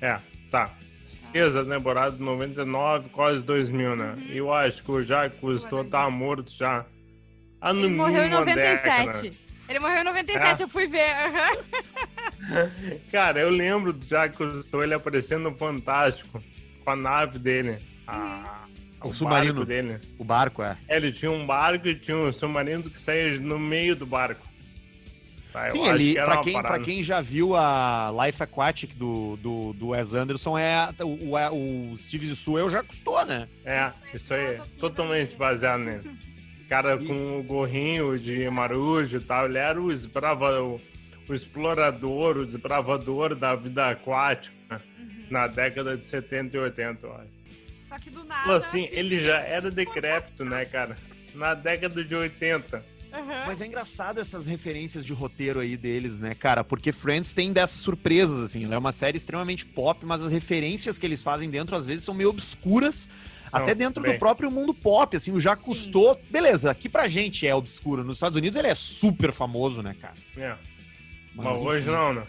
É, 0.00 0.20
tá. 0.50 0.74
Certeza, 1.06 1.64
temporada 1.64 2.16
99, 2.16 3.08
quase 3.10 3.42
2000, 3.44 3.96
né? 3.96 4.14
Uhum. 4.16 4.26
Eu 4.28 4.52
acho 4.52 4.82
que 4.82 4.90
o 4.90 5.02
Jacques 5.02 5.38
Cousteau 5.40 5.84
tá 5.84 6.08
morto 6.10 6.50
já. 6.50 6.84
Há 7.60 7.72
no 7.72 7.86
Ele 7.86 7.94
morreu 7.94 8.22
em 8.22 8.24
mínimo 8.24 8.42
uma 8.42 8.54
década. 8.54 9.30
97. 9.66 9.70
Ele 9.70 9.78
morreu 9.78 10.00
em 10.00 10.04
97, 10.04 10.60
É. 10.60 10.64
eu 10.64 10.68
fui 10.68 10.86
ver. 10.86 11.10
aham. 11.12 12.70
Cara, 13.10 13.40
eu 13.40 13.48
lembro 13.50 13.92
do 13.92 14.04
Jacques 14.04 14.36
Cousteau 14.36 14.82
ele 14.82 14.94
aparecendo 14.94 15.44
no 15.50 15.56
Fantástico 15.56 16.42
com 16.84 16.90
a 16.90 16.96
nave 16.96 17.38
dele. 17.38 17.78
A... 18.06 18.64
O 19.02 19.08
O, 19.08 19.14
submarino. 19.14 19.54
barco 19.54 19.66
dele. 19.66 20.00
O 20.18 20.24
barco, 20.24 20.62
é. 20.62 20.78
É, 20.88 20.96
Ele 20.96 21.12
tinha 21.12 21.30
um 21.30 21.44
barco 21.44 21.86
e 21.88 21.94
tinha 21.94 22.16
um 22.16 22.32
submarino 22.32 22.88
que 22.88 22.98
saía 23.00 23.38
no 23.38 23.58
meio 23.58 23.94
do 23.94 24.06
barco. 24.06 24.46
Tá, 25.52 25.68
Sim, 25.68 25.86
ele, 25.86 26.14
que 26.14 26.18
era 26.18 26.32
pra 26.32 26.40
quem, 26.42 26.62
pra 26.62 26.78
quem 26.80 27.02
já 27.02 27.20
viu 27.20 27.54
a 27.54 28.10
Life 28.26 28.42
Aquatic 28.42 28.92
do, 28.96 29.36
do, 29.36 29.72
do 29.74 29.88
Wes 29.90 30.12
Anderson, 30.14 30.58
é 30.58 30.88
o, 31.00 31.32
o, 31.32 31.92
o 31.92 31.96
Steve 31.96 32.26
Zissou 32.26 32.58
é 32.58 32.64
o 32.64 32.68
Jacques 32.70 33.00
Cousteau, 33.02 33.24
né? 33.26 33.46
É, 33.64 33.92
isso 34.12 34.34
aí. 34.34 34.58
Totalmente 34.80 35.36
baseado 35.36 35.80
nele. 35.80 36.10
Cara 36.68 36.96
com 36.98 37.38
o 37.38 37.42
gorrinho 37.42 38.18
de 38.18 38.48
marujo 38.50 39.18
e 39.18 39.20
tal. 39.20 39.46
Ele 39.46 39.58
era 39.58 39.80
o, 39.80 39.92
esperava 39.92 40.62
o, 40.62 40.80
o 41.28 41.34
explorador, 41.34 42.38
o 42.38 42.46
desbravador 42.46 43.34
da 43.34 43.54
vida 43.54 43.88
aquática 43.90 44.54
Uhum. 44.98 45.26
na 45.30 45.46
década 45.46 45.96
de 45.96 46.06
70 46.06 46.56
e 46.56 46.60
80, 46.60 47.06
eu 47.06 47.14
acho. 47.14 47.28
Só 47.88 47.98
que 47.98 48.10
do 48.10 48.24
nada. 48.24 48.56
Assim, 48.56 48.88
ele 48.90 49.20
já 49.20 49.38
era 49.40 49.70
decrépito, 49.70 50.44
né, 50.44 50.64
cara? 50.64 50.96
Na 51.34 51.54
década 51.54 52.02
de 52.02 52.14
80. 52.14 52.84
Aham. 53.12 53.44
Mas 53.46 53.60
é 53.60 53.66
engraçado 53.66 54.18
essas 54.20 54.44
referências 54.46 55.04
de 55.06 55.12
roteiro 55.12 55.60
aí 55.60 55.76
deles, 55.76 56.18
né, 56.18 56.34
cara? 56.34 56.64
Porque 56.64 56.90
Friends 56.90 57.32
tem 57.32 57.52
dessas 57.52 57.80
surpresas, 57.80 58.40
assim. 58.40 58.64
Ela 58.64 58.74
é 58.74 58.78
uma 58.78 58.90
série 58.90 59.16
extremamente 59.16 59.64
pop, 59.64 60.04
mas 60.04 60.20
as 60.22 60.32
referências 60.32 60.98
que 60.98 61.06
eles 61.06 61.22
fazem 61.22 61.48
dentro, 61.48 61.76
às 61.76 61.86
vezes, 61.86 62.02
são 62.04 62.14
meio 62.14 62.30
obscuras. 62.30 63.08
Não, 63.54 63.62
até 63.62 63.74
dentro 63.74 64.02
bem. 64.02 64.12
do 64.12 64.18
próprio 64.18 64.50
mundo 64.50 64.74
pop, 64.74 65.16
assim, 65.16 65.32
o 65.32 65.40
já 65.40 65.56
Sim. 65.56 65.64
custou. 65.64 66.20
Beleza, 66.30 66.70
aqui 66.70 66.88
pra 66.88 67.08
gente 67.08 67.46
é 67.46 67.54
obscuro. 67.54 68.04
Nos 68.04 68.16
Estados 68.16 68.36
Unidos 68.36 68.58
ele 68.58 68.68
é 68.68 68.74
super 68.74 69.32
famoso, 69.32 69.82
né, 69.82 69.94
cara? 70.00 70.14
É. 70.36 70.54
Mas, 71.34 71.56
enfim, 71.56 71.66
hoje 71.66 71.86
não, 71.90 72.12
né? 72.14 72.22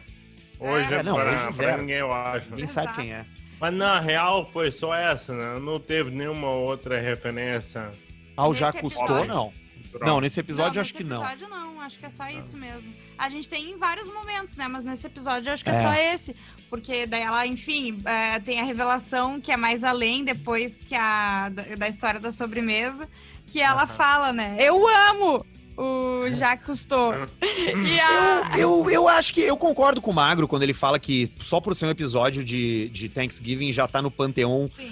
Hoje 0.59 0.93
É, 0.93 0.97
é, 0.97 1.03
não, 1.03 1.15
pra, 1.15 1.47
hoje 1.47 1.57
pra 1.57 1.77
ninguém, 1.77 1.97
eu 1.97 2.13
acho. 2.13 2.49
Ninguém 2.49 2.67
sabe 2.67 2.93
quem 2.93 3.13
é. 3.13 3.25
Mas 3.59 3.73
na 3.73 3.99
real 3.99 4.45
foi 4.45 4.71
só 4.71 4.93
essa, 4.93 5.33
né? 5.33 5.59
Não 5.59 5.79
teve 5.79 6.11
nenhuma 6.11 6.49
outra 6.49 6.99
referência. 6.99 7.91
Ah, 8.35 8.47
o 8.47 8.53
já 8.53 8.71
custou, 8.73 9.25
não. 9.25 9.53
Não, 10.01 10.19
nesse 10.19 10.39
episódio 10.39 10.75
não, 10.75 10.81
acho 10.81 10.93
que 10.93 11.03
nesse 11.03 11.15
não. 11.15 11.23
episódio 11.23 11.47
não, 11.47 11.74
acho 11.85 11.99
que 11.99 12.05
é 12.05 12.09
só 12.09 12.27
isso 12.29 12.57
mesmo. 12.57 12.93
A 13.17 13.29
gente 13.29 13.47
tem 13.47 13.71
em 13.71 13.77
vários 13.77 14.07
momentos, 14.07 14.55
né? 14.57 14.67
Mas 14.67 14.83
nesse 14.83 15.07
episódio 15.07 15.49
eu 15.49 15.53
acho 15.53 15.63
que 15.63 15.69
é, 15.69 15.73
É. 15.73 15.81
só 15.81 15.93
esse. 15.93 16.35
Porque 16.69 17.05
daí 17.05 17.21
ela, 17.21 17.45
enfim, 17.47 18.01
é, 18.05 18.39
tem 18.39 18.59
a 18.59 18.63
revelação 18.63 19.39
que 19.39 19.51
é 19.51 19.57
mais 19.57 19.83
além 19.83 20.23
depois 20.23 20.79
que 20.85 20.95
a 20.95 21.49
da, 21.49 21.63
da 21.75 21.87
história 21.87 22.19
da 22.19 22.31
sobremesa, 22.31 23.07
que 23.47 23.61
ela 23.61 23.83
Aham. 23.83 23.93
fala, 23.93 24.33
né? 24.33 24.57
Eu 24.59 24.85
amo 25.09 25.45
o 25.77 26.29
Jacques 26.31 26.65
Cousteau. 26.65 27.13
e 27.41 27.99
a... 27.99 28.57
Eu, 28.57 28.83
eu, 28.85 28.89
eu 28.89 29.07
acho 29.09 29.33
que 29.33 29.41
eu 29.41 29.57
concordo 29.57 30.01
com 30.01 30.11
o 30.11 30.13
Magro 30.13 30.47
quando 30.47 30.63
ele 30.63 30.73
fala 30.73 30.97
que 30.99 31.31
só 31.39 31.59
por 31.59 31.75
ser 31.75 31.85
um 31.85 31.89
episódio 31.89 32.43
de, 32.43 32.89
de 32.89 33.09
Thanksgiving 33.09 33.71
já 33.71 33.87
tá 33.87 34.01
no 34.01 34.09
panteão. 34.09 34.69
Sim. 34.75 34.91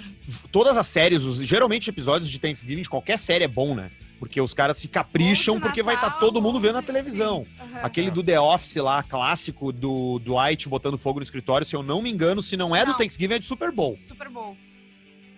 Todas 0.52 0.76
as 0.76 0.86
séries, 0.86 1.22
os, 1.22 1.38
geralmente 1.38 1.88
episódios 1.90 2.30
de 2.30 2.38
Thanksgiving 2.38 2.82
de 2.82 2.88
qualquer 2.88 3.18
série 3.18 3.44
é 3.44 3.48
bom, 3.48 3.74
né? 3.74 3.90
Porque 4.18 4.40
os 4.40 4.54
caras 4.54 4.76
se 4.78 4.88
capricham 4.88 5.60
porque 5.60 5.82
vai 5.82 5.96
estar 5.96 6.06
Natal, 6.06 6.20
todo 6.20 6.40
mundo 6.40 6.58
vendo 6.60 6.74
na 6.74 6.82
televisão. 6.82 7.44
Aham. 7.60 7.80
Aquele 7.82 8.10
do 8.10 8.22
The 8.22 8.40
Office 8.40 8.76
lá, 8.76 9.02
clássico 9.02 9.70
do 9.72 10.18
Dwight 10.20 10.68
botando 10.68 10.96
fogo 10.96 11.18
no 11.20 11.24
escritório, 11.24 11.66
se 11.66 11.76
eu 11.76 11.82
não 11.82 12.00
me 12.00 12.10
engano, 12.10 12.42
se 12.42 12.56
não 12.56 12.74
é 12.74 12.84
do 12.84 12.92
Não. 12.92 12.98
Thanksgiving, 12.98 13.34
é 13.34 13.38
de 13.38 13.44
Super 13.46 13.70
Bowl. 13.70 13.98
Super 14.00 14.28
Bowl. 14.30 14.56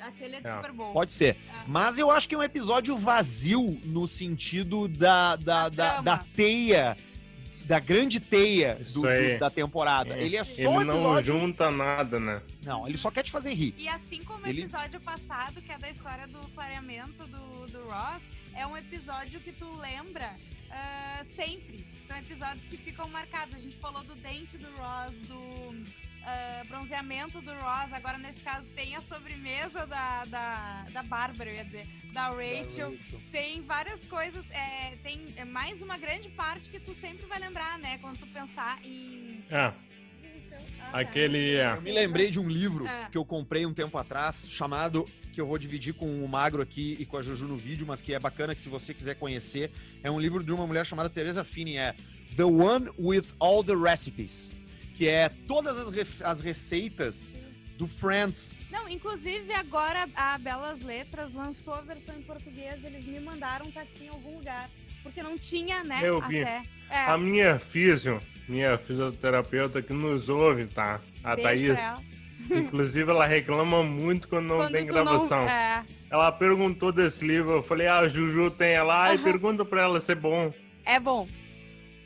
Aquele 0.00 0.36
é 0.36 0.40
de 0.40 0.46
É. 0.46 0.54
Super 0.54 0.72
Bowl. 0.72 0.92
Pode 0.92 1.10
ser. 1.10 1.34
É. 1.34 1.36
Mas 1.66 1.98
eu 1.98 2.10
acho 2.12 2.28
que 2.28 2.34
é 2.34 2.38
um 2.38 2.42
episódio 2.42 2.96
vazio 2.96 3.80
no 3.84 4.06
sentido 4.06 4.86
da, 4.86 5.34
da, 5.34 5.68
Da 5.68 6.00
da, 6.00 6.18
teia, 6.18 6.96
da 7.64 7.80
grande 7.80 8.20
teia 8.20 8.78
do- 8.92 9.00
do- 9.02 9.38
da 9.40 9.50
temporada. 9.50 10.14
É. 10.16 10.22
Ele 10.22 10.36
é 10.36 10.44
só 10.44 10.76
Ele 10.76 10.84
não 10.84 10.94
episódio. 11.18 11.32
junta 11.40 11.70
nada, 11.72 12.20
né? 12.20 12.40
Não, 12.62 12.86
ele 12.86 12.96
só 12.96 13.10
quer 13.10 13.24
te 13.24 13.32
fazer 13.32 13.52
rir. 13.52 13.74
E 13.76 13.88
assim 13.88 14.22
como 14.22 14.44
o 14.44 14.46
Ele- 14.48 14.62
episódio 14.62 15.00
passado, 15.00 15.60
que 15.60 15.72
é 15.72 15.78
da 15.78 15.90
história 15.90 16.28
do 16.28 16.38
clareamento 16.54 17.26
do, 17.26 17.66
do 17.66 17.80
Ross, 17.88 18.22
é 18.56 18.66
um 18.66 18.76
episódio 18.76 19.40
que 19.40 19.52
tu 19.52 19.70
lembra 19.76 20.34
ah, 20.70 21.24
sempre. 21.36 21.86
São 22.06 22.16
episódios 22.16 22.64
que 22.68 22.76
ficam 22.76 23.08
marcados. 23.08 23.54
A 23.54 23.58
gente 23.58 23.76
falou 23.76 24.02
do 24.02 24.14
dente 24.16 24.56
do 24.56 24.70
Ross, 24.76 25.14
do 25.28 25.84
ah, 26.24 26.64
bronzeamento 26.68 27.40
do 27.40 27.52
Ross. 27.52 27.92
Agora, 27.92 28.18
nesse 28.18 28.40
caso, 28.40 28.66
tem 28.74 28.96
a 28.96 29.02
sobremesa 29.02 29.86
da, 29.86 30.24
da, 30.24 30.86
da 30.90 31.02
Bárbara, 31.02 31.50
eu 31.50 31.56
ia 31.56 31.64
dizer, 31.64 31.86
da 32.12 32.28
Rachel. 32.28 32.96
Tem 33.30 33.62
várias 33.62 34.00
coisas. 34.06 34.44
é, 34.50 34.96
tem 35.02 35.20
mais 35.46 35.82
uma 35.82 35.98
grande 35.98 36.28
parte 36.30 36.70
que 36.70 36.80
tu 36.80 36.94
sempre 36.94 37.26
vai 37.26 37.38
lembrar, 37.38 37.78
né? 37.78 37.98
Quando 37.98 38.18
tu 38.18 38.26
pensar 38.28 38.78
em. 38.84 39.44
Ah. 39.50 39.74
Aquele. 40.92 41.56
é, 41.56 41.74
Eu 41.76 41.82
me 41.82 41.92
lembrei 41.92 42.30
de 42.30 42.38
um 42.40 42.48
livro 42.48 42.86
É. 42.86 43.08
que 43.10 43.18
eu 43.18 43.24
comprei 43.24 43.64
um 43.66 43.72
tempo 43.74 43.96
atrás, 43.98 44.48
chamado, 44.50 45.06
que 45.32 45.40
eu 45.40 45.46
vou 45.46 45.58
dividir 45.58 45.94
com 45.94 46.24
o 46.24 46.28
Magro 46.28 46.62
aqui 46.62 46.96
e 46.98 47.04
com 47.04 47.16
a 47.16 47.22
Juju 47.22 47.46
no 47.46 47.56
vídeo, 47.56 47.86
mas 47.86 48.00
que 48.00 48.14
é 48.14 48.18
bacana 48.18 48.54
que 48.54 48.62
se 48.62 48.68
você 48.68 48.94
quiser 48.94 49.14
conhecer, 49.16 49.70
é 50.02 50.10
um 50.10 50.18
livro 50.18 50.42
de 50.42 50.52
uma 50.52 50.66
mulher 50.66 50.86
chamada 50.86 51.10
Teresa 51.10 51.44
Finney, 51.44 51.76
é 51.76 51.94
The 52.34 52.44
One 52.44 52.88
with 52.98 53.34
All 53.38 53.62
the 53.62 53.74
Recipes, 53.74 54.50
que 54.94 55.08
é 55.08 55.28
todas 55.28 55.76
as, 55.78 56.22
as 56.22 56.40
receitas 56.40 57.34
do 57.76 57.86
Friends. 57.86 58.54
Não, 58.70 58.88
inclusive 58.88 59.52
agora 59.52 60.08
a 60.14 60.38
Belas 60.38 60.80
Letras 60.82 61.34
lançou 61.34 61.74
a 61.74 61.82
versão 61.82 62.16
em 62.16 62.22
português, 62.22 62.82
eles 62.82 63.04
me 63.04 63.20
mandaram, 63.20 63.70
tá 63.70 63.82
aqui 63.82 64.04
em 64.04 64.08
algum 64.08 64.36
lugar. 64.38 64.70
Porque 65.02 65.22
não 65.22 65.38
tinha, 65.38 65.84
né? 65.84 66.00
Eu 66.02 66.20
vi. 66.22 66.40
Até. 66.40 66.62
É, 66.90 66.98
A 67.04 67.16
minha 67.18 67.58
físio, 67.60 68.20
minha 68.48 68.76
fisioterapeuta 68.78 69.82
que 69.82 69.92
nos 69.92 70.28
ouve, 70.28 70.66
tá? 70.66 71.00
A 71.24 71.34
beijo 71.36 71.74
Thaís. 71.74 71.78
pra 71.80 71.88
ela. 71.88 72.02
Inclusive, 72.60 73.10
ela 73.10 73.26
reclama 73.26 73.82
muito 73.82 74.28
quando 74.28 74.46
não 74.46 74.56
Quando 74.58 74.72
tem 74.72 74.86
gravação. 74.86 75.38
Não, 75.44 75.48
é, 75.48 75.84
Ela 76.10 76.30
perguntou 76.30 76.92
desse 76.92 77.26
livro, 77.26 77.52
eu 77.52 77.62
falei, 77.62 77.86
ah, 77.88 78.00
a 78.00 78.08
Juju 78.08 78.50
tem 78.50 78.72
ela, 78.72 79.10
e 79.12 79.14
Aham. 79.16 79.24
pergunta 79.24 79.64
pra 79.64 79.82
ela 79.82 80.00
se 80.00 80.12
é 80.12 80.14
bom. 80.14 80.52
é 80.84 81.00
bom. 81.00 81.26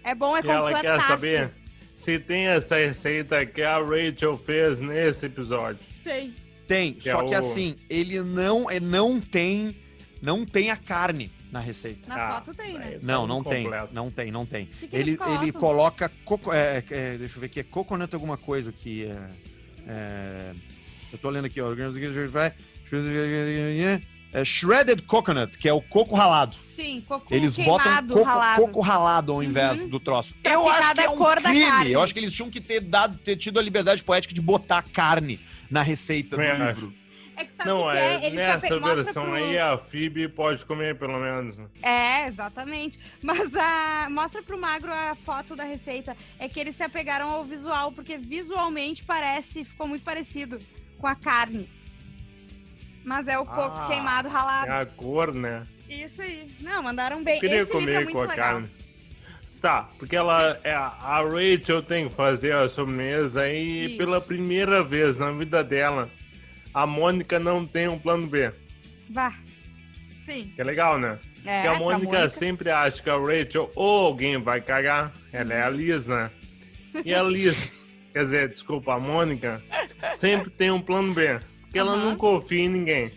É 0.02 0.14
bom, 0.14 0.34
é 0.36 0.40
e 0.42 0.48
ela 0.48 0.80
quer 0.80 1.02
saber 1.02 1.50
se 1.94 2.18
tem 2.18 2.46
essa 2.46 2.76
receita 2.76 3.44
que 3.44 3.60
a 3.62 3.76
Rachel 3.78 4.38
fez 4.38 4.80
nesse 4.80 5.26
episódio. 5.26 5.80
Tem. 6.02 6.34
Tem, 6.66 6.94
Que 6.94 7.02
só 7.10 7.20
é 7.20 7.24
que 7.26 7.34
o- 7.34 7.38
assim, 7.38 7.76
ele 7.90 8.22
não, 8.22 8.70
é, 8.70 8.80
não 8.80 9.20
tem 9.20 9.76
não 10.22 10.46
tem 10.46 10.70
a 10.70 10.76
carne 10.76 11.30
na 11.50 11.58
receita. 11.60 12.08
Na 12.08 12.16
Ah, 12.28 12.34
foto 12.36 12.54
tem, 12.54 12.78
né? 12.78 12.98
Não, 13.02 13.22
tá 13.22 13.26
não 13.28 13.42
tem, 13.44 13.60
incompleto. 13.62 13.94
não 13.94 14.10
tem, 14.10 14.30
não 14.30 14.46
tem. 14.46 14.66
que 14.66 14.88
que 14.88 14.96
ele, 14.96 15.18
ele 15.40 15.52
coloca. 15.52 16.10
Coco, 16.24 16.52
é, 16.52 16.82
é, 16.90 17.18
deixa 17.18 17.36
eu 17.36 17.40
ver 17.40 17.46
aqui, 17.46 17.60
é 17.60 17.62
coconut 17.64 18.14
alguma 18.14 18.36
coisa 18.36 18.72
que 18.72 19.04
é. 19.04 19.30
é, 19.86 20.54
eu 21.12 21.18
tô 21.18 21.28
lendo 21.30 21.46
aqui, 21.46 21.60
ó. 21.60 21.72
É 24.32 24.44
shredded 24.44 25.02
coconut, 25.02 25.58
que 25.58 25.68
é 25.68 25.72
o 25.72 25.82
coco 25.82 26.14
ralado. 26.14 26.56
Sim, 26.56 27.02
coco 27.06 27.34
Eles 27.34 27.56
botam 27.56 28.06
coco 28.06 28.22
ralado. 28.22 28.62
coco 28.62 28.80
ralado 28.80 29.32
ao 29.32 29.42
invés 29.42 29.82
Uhum. 29.82 29.88
do 29.88 29.98
troço. 29.98 30.36
Pra 30.40 30.52
eu 30.52 30.68
acho 30.68 30.94
que 30.94 31.00
é 31.00 31.10
um 31.10 31.16
cor 31.16 31.40
da 31.40 31.50
crime. 31.50 31.66
carne. 31.66 31.90
Eu 31.90 32.00
acho 32.00 32.12
que 32.14 32.20
eles 32.20 32.32
tinham 32.32 32.48
que 32.48 32.60
ter 32.60 32.80
dado, 32.80 33.18
ter 33.18 33.34
tido 33.34 33.58
a 33.58 33.62
liberdade 33.62 34.04
poética 34.04 34.32
de 34.32 34.40
botar 34.40 34.82
carne 34.82 35.40
na 35.68 35.82
receita 35.82 36.36
do 36.36 36.42
livro. 36.42 36.94
É 37.40 37.44
que 37.46 37.56
sabe 37.56 37.68
Não, 37.70 37.88
que 37.90 37.96
é, 37.96 38.00
é? 38.00 38.14
Eles 38.16 38.32
nessa 38.34 38.68
sabe- 38.68 38.80
mostra 38.80 39.02
versão 39.04 39.24
pro- 39.24 39.34
aí 39.34 39.58
a 39.58 39.78
Phoebe 39.78 40.28
pode 40.28 40.64
comer 40.66 40.98
pelo 40.98 41.18
menos. 41.18 41.56
né? 41.56 41.66
É, 41.82 42.26
exatamente. 42.26 42.98
Mas 43.22 43.54
a... 43.56 44.08
mostra 44.10 44.42
pro 44.42 44.58
Magro 44.60 44.92
a 44.92 45.14
foto 45.14 45.56
da 45.56 45.64
receita. 45.64 46.14
É 46.38 46.48
que 46.48 46.60
eles 46.60 46.76
se 46.76 46.82
apegaram 46.82 47.30
ao 47.30 47.42
visual, 47.44 47.92
porque 47.92 48.18
visualmente 48.18 49.04
parece, 49.04 49.64
ficou 49.64 49.88
muito 49.88 50.02
parecido 50.04 50.58
com 50.98 51.06
a 51.06 51.14
carne. 51.14 51.68
Mas 53.04 53.26
é 53.26 53.38
o 53.38 53.46
coco 53.46 53.78
Ah, 53.78 53.86
queimado 53.86 54.28
É 54.28 54.30
ralado. 54.30 54.70
a 54.72 54.84
cor, 54.86 55.32
né? 55.32 55.66
Isso 55.88 56.20
aí. 56.20 56.50
Não, 56.60 56.82
mandaram 56.82 57.24
bem. 57.24 57.36
Eu 57.36 57.40
queria 57.40 57.62
Esse 57.62 57.70
é 57.72 57.74
comer 57.74 58.04
muito 58.04 58.12
com 58.16 58.18
a 58.22 58.26
legal. 58.26 58.36
carne. 58.36 58.70
Tá, 59.60 59.88
porque 59.98 60.16
ela 60.16 60.58
é 60.64 60.72
a 60.72 61.22
Rachel 61.22 61.82
tem 61.82 62.08
que 62.08 62.14
fazer 62.14 62.54
a 62.54 62.66
sobremesa 62.68 63.46
e 63.48 63.86
Isso. 63.86 63.98
pela 63.98 64.18
primeira 64.20 64.82
vez 64.82 65.18
na 65.18 65.30
vida 65.32 65.62
dela, 65.62 66.08
a 66.72 66.86
Mônica 66.86 67.38
não 67.38 67.66
tem 67.66 67.88
um 67.88 67.98
plano 67.98 68.26
B. 68.26 68.52
Vá. 69.10 69.34
Sim. 70.24 70.52
Que 70.54 70.60
é 70.60 70.64
legal, 70.64 70.98
né? 70.98 71.18
É, 71.44 71.62
Porque 71.62 71.68
a 71.68 71.70
pra 71.72 71.78
Mônica, 71.78 72.30
sempre 72.30 72.70
acha 72.70 73.02
que 73.02 73.10
a 73.10 73.16
Rachel 73.16 73.70
ou 73.74 74.06
alguém 74.06 74.36
vai 74.38 74.60
cagar. 74.60 75.12
Ela 75.32 75.54
é 75.54 75.62
a 75.62 75.70
Liz, 75.70 76.06
né? 76.06 76.30
E 77.04 77.14
a 77.14 77.22
Liz, 77.22 77.76
quer 78.12 78.20
dizer, 78.24 78.48
desculpa, 78.50 78.94
a 78.94 79.00
Mônica, 79.00 79.62
sempre 80.14 80.50
tem 80.50 80.70
um 80.70 80.80
plano 80.80 81.14
B. 81.14 81.40
Porque 81.62 81.78
ela 81.78 81.92
Aham. 81.92 82.10
não 82.10 82.16
confia 82.16 82.60
em 82.64 82.68
ninguém. 82.68 83.10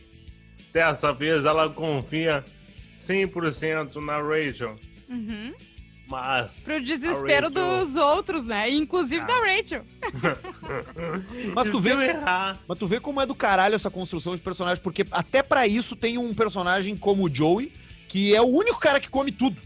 Dessa 0.72 1.12
vez 1.13 1.45
ela 1.45 1.69
confia 1.69 2.43
100% 3.00 3.95
na 3.95 4.22
Rachel. 4.22 4.75
Uhum. 5.10 5.53
Mas. 6.13 6.60
Pro 6.63 6.79
desespero 6.79 7.48
Rachel- 7.50 7.86
dos 7.86 7.96
outros, 7.96 8.46
né? 8.46 8.70
Inclusive 8.70 9.22
Ah. 9.22 9.25
da 9.25 9.34
Rachel. 9.34 9.84
Mas 11.55 11.70
tu 11.72 11.79
vê-? 11.79 12.13
Mas 12.67 12.77
tu 12.77 12.86
vê 12.86 13.00
como 13.00 13.20
é 13.20 13.25
do 13.25 13.34
caralho 13.34 13.74
essa 13.74 13.89
construção 13.89 14.36
de 14.36 14.41
personagem, 14.41 14.84
porque 14.84 15.05
até 15.12 15.41
pra 15.41 15.65
isso 15.65 15.96
tem 15.96 16.17
um 16.20 16.32
personagem 16.34 16.96
como 16.96 17.25
o 17.25 17.34
Joey, 17.34 17.74
que 18.08 18.36
é 18.36 18.41
o 18.41 18.46
único 18.46 18.79
cara 18.79 19.00
que 19.00 19.10
come 19.10 19.32
tudo. 19.32 19.58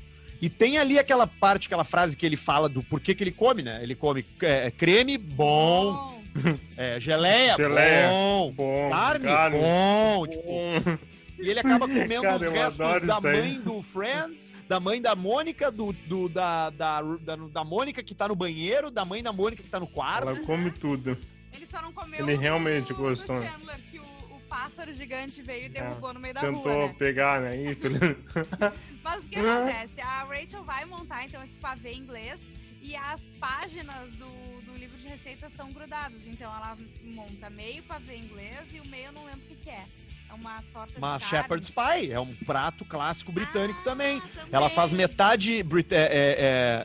E 0.42 0.50
tem 0.50 0.77
ali 0.77 0.98
aquela 0.98 1.27
parte, 1.27 1.66
aquela 1.68 1.84
frase 1.84 2.16
que 2.16 2.25
ele 2.25 2.38
fala 2.38 2.70
do 2.70 2.82
porquê 2.84 3.13
que 3.13 3.24
ele 3.24 3.32
come, 3.32 3.62
né? 3.63 3.80
Ele 3.84 3.96
come 3.96 4.24
é, 4.42 4.72
creme, 4.72 5.18
bom, 5.18 6.22
é, 6.77 6.98
geleia, 7.00 7.56
Geleia. 7.58 8.08
bom, 8.10 8.54
Bom, 8.56 8.89
carne, 8.89 9.25
carne. 9.25 9.58
bom, 9.60 10.27
tipo, 10.27 10.44
Bom. 10.46 10.98
E 11.39 11.50
ele 11.50 11.60
acaba 11.60 11.88
comendo 11.88 12.22
Cara, 12.24 12.36
os 12.38 12.48
restos 12.48 13.01
da 13.08 13.22
mãe 13.22 13.60
do 13.62 13.82
Friends, 13.84 14.51
da 14.67 14.79
mãe 14.79 15.01
da 15.01 15.15
Mônica, 15.15 15.72
do, 15.72 15.94
do- 15.94 16.29
da, 16.29 16.70
da, 16.72 17.01
da, 17.01 17.36
da 17.36 17.63
Mônica 17.63 18.01
que 18.03 18.15
tá 18.15 18.27
no 18.27 18.36
banheiro, 18.36 18.89
da 18.89 19.06
mãe 19.06 19.22
da 19.22 19.32
Mônica 19.32 19.62
que 19.63 19.70
tá 19.70 19.79
no 19.79 19.88
quarto. 19.88 20.29
Ela 20.29 20.39
come 20.41 20.72
tudo. 20.72 21.17
Ele 21.53 21.65
só 21.65 21.82
não 21.82 21.91
comeu 21.94 22.20
Ele 22.27 22.36
o 22.36 22.39
realmente 22.39 22.94
do, 22.94 22.96
gostou. 22.96 23.36
Do 23.36 23.44
Chandler, 23.44 23.79
que 23.89 24.00
o, 24.00 24.03
o 24.03 24.41
pássaro 24.50 24.94
gigante 24.94 25.41
veio 25.41 25.65
e 25.65 25.70
derrubou 25.70 26.13
no 26.13 26.20
meio 26.20 26.34
da 26.34 26.41
Tentou 26.41 26.62
rua, 26.63 26.88
né? 26.88 26.96
pegar, 26.98 27.41
né? 27.41 27.56
Mas 29.03 29.25
o 29.25 29.29
que 29.29 29.39
acontece? 29.39 30.01
A 30.01 30.24
Rachel 30.24 30.63
vai 30.63 30.86
montar, 30.86 31.25
então, 31.25 31.41
esse 31.44 31.56
pavê 31.58 31.94
inglês 31.94 32.41
e 32.82 32.96
as 32.96 33.22
páginas 33.39 34.10
do, 34.13 34.62
do 34.62 34.77
livro 34.77 34.98
de 34.98 35.08
receitas 35.08 35.50
estão 35.51 35.72
grudadas. 35.72 36.20
Então 36.25 36.53
ela 36.53 36.77
monta 37.03 37.50
meio 37.50 37.84
pavê 37.84 38.17
inglês 38.17 38.65
e 38.74 38.79
o 38.79 38.88
meio 38.88 39.06
eu 39.08 39.12
não 39.13 39.25
lembro 39.25 39.41
o 39.46 39.48
que, 39.48 39.56
que 39.56 39.70
é. 39.70 39.86
É 40.29 40.34
uma 40.34 40.63
torta 40.74 40.98
Uma 40.98 41.19
shepherd's 41.19 41.69
pie, 41.69 42.12
é 42.12 42.19
um 42.19 42.34
prato 42.46 42.84
clássico 42.86 43.31
britânico 43.31 43.79
Ah, 43.81 43.84
também. 43.84 44.22
Ela 44.51 44.69
faz 44.69 44.91
metade 44.93 45.63
Brit 45.63 45.93
é, 45.93 45.98
é- 45.98 46.05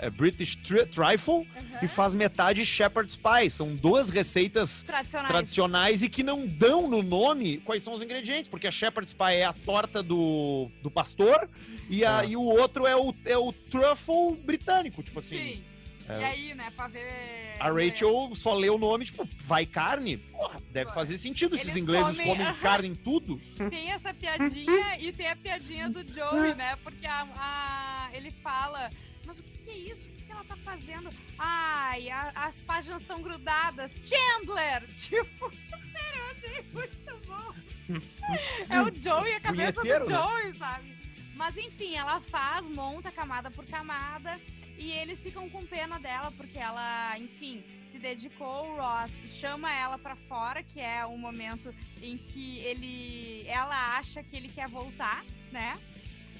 é- 0.02 0.06
é 0.06 0.10
British 0.10 0.56
tri- 0.56 0.86
trifle 0.86 1.46
e 1.82 1.88
faz 1.88 2.14
metade 2.14 2.64
shepherd's 2.64 3.16
pie. 3.16 3.50
São 3.50 3.74
duas 3.74 4.10
receitas 4.10 4.82
tradicionais. 4.82 5.28
tradicionais 5.28 6.02
e 6.02 6.08
que 6.08 6.22
não 6.22 6.46
dão 6.46 6.88
no 6.88 7.02
nome 7.02 7.58
quais 7.58 7.82
são 7.82 7.92
os 7.92 8.02
ingredientes, 8.02 8.48
porque 8.48 8.66
a 8.66 8.70
shepherd's 8.70 9.12
pie 9.12 9.34
é 9.36 9.44
a 9.44 9.52
torta 9.52 10.02
do, 10.02 10.70
do 10.82 10.90
pastor 10.90 11.48
e, 11.90 12.04
a- 12.04 12.18
Ah. 12.20 12.24
e 12.24 12.36
o 12.36 12.42
outro 12.42 12.86
é 12.86 12.96
o, 12.96 13.14
é 13.24 13.36
o 13.36 13.52
truffle 13.52 14.36
britânico, 14.44 15.02
tipo 15.02 15.18
assim. 15.18 15.38
Sim. 15.38 15.64
É. 16.08 16.20
E 16.20 16.24
aí, 16.24 16.54
né, 16.54 16.70
pra 16.74 16.88
ver. 16.88 17.56
A 17.60 17.70
Rachel 17.70 18.32
só 18.34 18.54
lê 18.54 18.68
o 18.68 18.78
nome, 18.78 19.04
tipo, 19.04 19.28
vai 19.44 19.64
carne? 19.64 20.16
Porra, 20.18 20.60
deve 20.72 20.92
fazer 20.92 21.16
sentido. 21.16 21.54
Esses 21.54 21.68
Eles 21.68 21.82
ingleses 21.82 22.18
comem- 22.18 22.36
comem 22.44 22.54
carne 22.60 22.88
em 22.88 22.94
tudo. 22.94 23.40
Tem 23.70 23.92
essa 23.92 24.12
piadinha 24.12 24.98
e 24.98 25.12
tem 25.12 25.28
a 25.28 25.36
piadinha 25.36 25.88
do 25.88 26.02
Joey, 26.12 26.54
né? 26.54 26.76
Porque 26.82 27.06
a, 27.06 27.26
a- 27.36 28.10
ele 28.12 28.30
fala, 28.42 28.90
mas 29.24 29.38
o 29.38 29.42
que, 29.42 29.58
que 29.58 29.70
é 29.70 29.76
isso? 29.78 30.08
O 30.08 30.12
que, 30.12 30.22
que 30.24 30.32
ela 30.32 30.44
tá 30.44 30.56
fazendo? 30.56 31.10
Ai, 31.38 32.08
a- 32.10 32.32
as 32.34 32.60
páginas 32.62 33.02
estão 33.02 33.22
grudadas. 33.22 33.92
Chandler! 34.02 34.82
Tipo, 34.96 35.50
sério, 35.50 36.20
eu 36.20 36.30
achei 36.30 36.64
muito 36.72 37.26
bom. 37.26 37.54
É 38.68 38.80
o 38.82 39.02
Joey, 39.02 39.34
a 39.34 39.40
cabeça 39.40 39.72
Punheteiro, 39.72 40.04
do 40.06 40.10
né? 40.10 40.18
Joey, 40.18 40.54
sabe? 40.58 40.92
Mas 41.34 41.56
enfim, 41.56 41.94
ela 41.96 42.20
faz, 42.20 42.66
monta 42.68 43.10
camada 43.10 43.50
por 43.50 43.64
camada 43.66 44.38
e 44.78 44.90
eles 44.92 45.20
ficam 45.22 45.48
com 45.48 45.66
pena 45.66 45.98
dela 45.98 46.32
porque 46.32 46.58
ela, 46.58 47.18
enfim, 47.18 47.62
se 47.90 47.98
dedicou. 47.98 48.70
O 48.70 48.76
Ross 48.76 49.12
chama 49.30 49.72
ela 49.72 49.98
pra 49.98 50.16
fora, 50.16 50.62
que 50.62 50.80
é 50.80 51.04
o 51.04 51.16
momento 51.16 51.74
em 52.00 52.16
que 52.16 52.58
ele, 52.58 53.44
ela 53.46 53.96
acha 53.98 54.22
que 54.22 54.36
ele 54.36 54.48
quer 54.48 54.68
voltar, 54.68 55.24
né? 55.50 55.78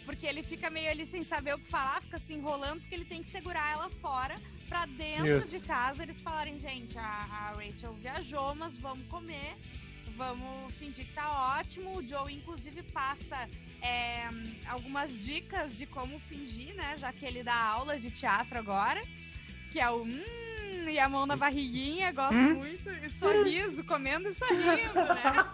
Porque 0.05 0.27
ele 0.27 0.43
fica 0.43 0.69
meio 0.71 0.91
ali 0.91 1.07
sem 1.07 1.23
saber 1.23 1.55
o 1.55 1.59
que 1.59 1.69
falar, 1.69 2.03
fica 2.03 2.19
se 2.19 2.33
enrolando 2.33 2.81
porque 2.81 2.95
ele 2.95 3.05
tem 3.05 3.23
que 3.23 3.31
segurar 3.31 3.71
ela 3.73 3.89
fora 4.01 4.35
pra 4.69 4.87
dentro 4.87 5.39
Isso. 5.39 5.49
de 5.51 5.61
casa 5.61 6.03
eles 6.03 6.21
falarem, 6.21 6.59
gente, 6.59 6.99
a, 6.99 7.03
a 7.03 7.53
Rachel 7.53 7.93
viajou, 7.95 8.55
mas 8.55 8.77
vamos 8.79 9.07
comer, 9.09 9.55
vamos 10.17 10.73
fingir 10.75 11.07
que 11.07 11.13
tá 11.13 11.59
ótimo. 11.59 11.99
O 11.99 12.09
Joe, 12.09 12.33
inclusive, 12.33 12.83
passa 12.85 13.49
é, 13.83 14.29
algumas 14.67 15.13
dicas 15.19 15.77
de 15.77 15.87
como 15.87 16.19
fingir, 16.21 16.75
né? 16.75 16.97
Já 16.97 17.13
que 17.13 17.25
ele 17.25 17.43
dá 17.43 17.55
aula 17.55 17.99
de 17.99 18.11
teatro 18.11 18.59
agora, 18.59 19.03
que 19.71 19.81
é 19.81 19.91
o 19.91 20.03
hum, 20.05 20.89
e 20.89 20.99
a 20.99 21.09
mão 21.09 21.27
na 21.27 21.37
barriguinha, 21.37 22.13
gosto 22.13 22.35
muito, 22.35 22.89
e 22.91 23.11
sorriso, 23.11 23.85
comendo 23.85 24.29
e 24.29 24.35
sorrindo, 24.35 24.95
né? 24.95 25.47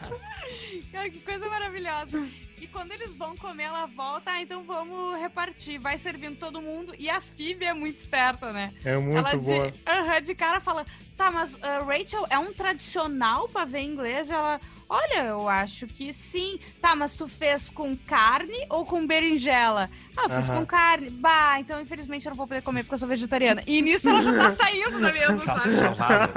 Cara, 0.92 1.10
que 1.10 1.20
coisa 1.20 1.48
maravilhosa. 1.48 2.28
E 2.60 2.66
quando 2.66 2.92
eles 2.92 3.16
vão 3.16 3.34
comer, 3.36 3.64
ela 3.64 3.86
volta, 3.86 4.32
ah, 4.32 4.42
então 4.42 4.62
vamos 4.62 5.18
repartir. 5.18 5.78
Vai 5.80 5.96
servindo 5.96 6.38
todo 6.38 6.60
mundo. 6.60 6.94
E 6.98 7.08
a 7.08 7.20
Phoebe 7.20 7.64
é 7.64 7.72
muito 7.72 7.98
esperta, 7.98 8.52
né? 8.52 8.74
É 8.84 8.98
muito 8.98 9.16
ela 9.16 9.36
boa. 9.36 9.70
de, 9.70 9.80
Aham, 9.86 10.22
de 10.22 10.34
cara 10.34 10.60
fala, 10.60 10.84
tá, 11.16 11.30
mas 11.30 11.56
ah, 11.62 11.82
Rachel 11.82 12.26
é 12.28 12.38
um 12.38 12.52
tradicional 12.52 13.48
pavê 13.48 13.80
inglês? 13.80 14.30
Ela, 14.30 14.60
olha, 14.90 15.24
eu 15.28 15.48
acho 15.48 15.86
que 15.88 16.12
sim. 16.12 16.58
Tá, 16.80 16.94
mas 16.96 17.14
tu 17.16 17.28
fez 17.28 17.70
com 17.70 17.96
carne 17.96 18.52
ou 18.70 18.84
com 18.84 19.06
berinjela? 19.06 19.88
Ah, 20.16 20.24
eu 20.24 20.30
fiz 20.30 20.48
Aham. 20.48 20.60
com 20.60 20.66
carne. 20.66 21.10
Bah, 21.10 21.58
então 21.60 21.80
infelizmente 21.80 22.26
eu 22.26 22.30
não 22.30 22.36
vou 22.36 22.48
poder 22.48 22.62
comer 22.62 22.82
porque 22.82 22.94
eu 22.94 22.98
sou 22.98 23.08
vegetariana. 23.08 23.62
E 23.66 23.80
nisso 23.80 24.08
ela 24.08 24.22
já 24.22 24.36
tá 24.36 24.50
saindo 24.56 25.00
da 25.00 25.12
mesa, 25.12 25.38
Já 25.38 25.56
sabe? 25.56 25.94
vaza. 25.94 26.32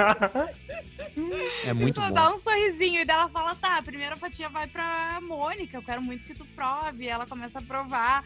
É 1.66 1.74
muito 1.74 2.00
só 2.00 2.08
bom. 2.08 2.14
dá 2.14 2.30
um 2.30 2.40
sorrisinho 2.40 3.02
e 3.02 3.06
dela 3.06 3.30
fala, 3.30 3.56
tá, 3.56 3.78
a 3.78 3.84
primeira 3.84 4.18
fatia 4.18 4.50
vai 4.50 4.68
pra 4.68 5.20
Mônica, 5.22 5.76
eu 5.78 5.84
quero 5.84 6.02
muito 6.02 6.26
que 6.26 6.36
tu 6.36 6.46
prove. 6.56 7.06
E 7.06 7.08
ela 7.10 7.26
começa 7.26 7.60
a 7.60 7.62
provar. 7.62 8.24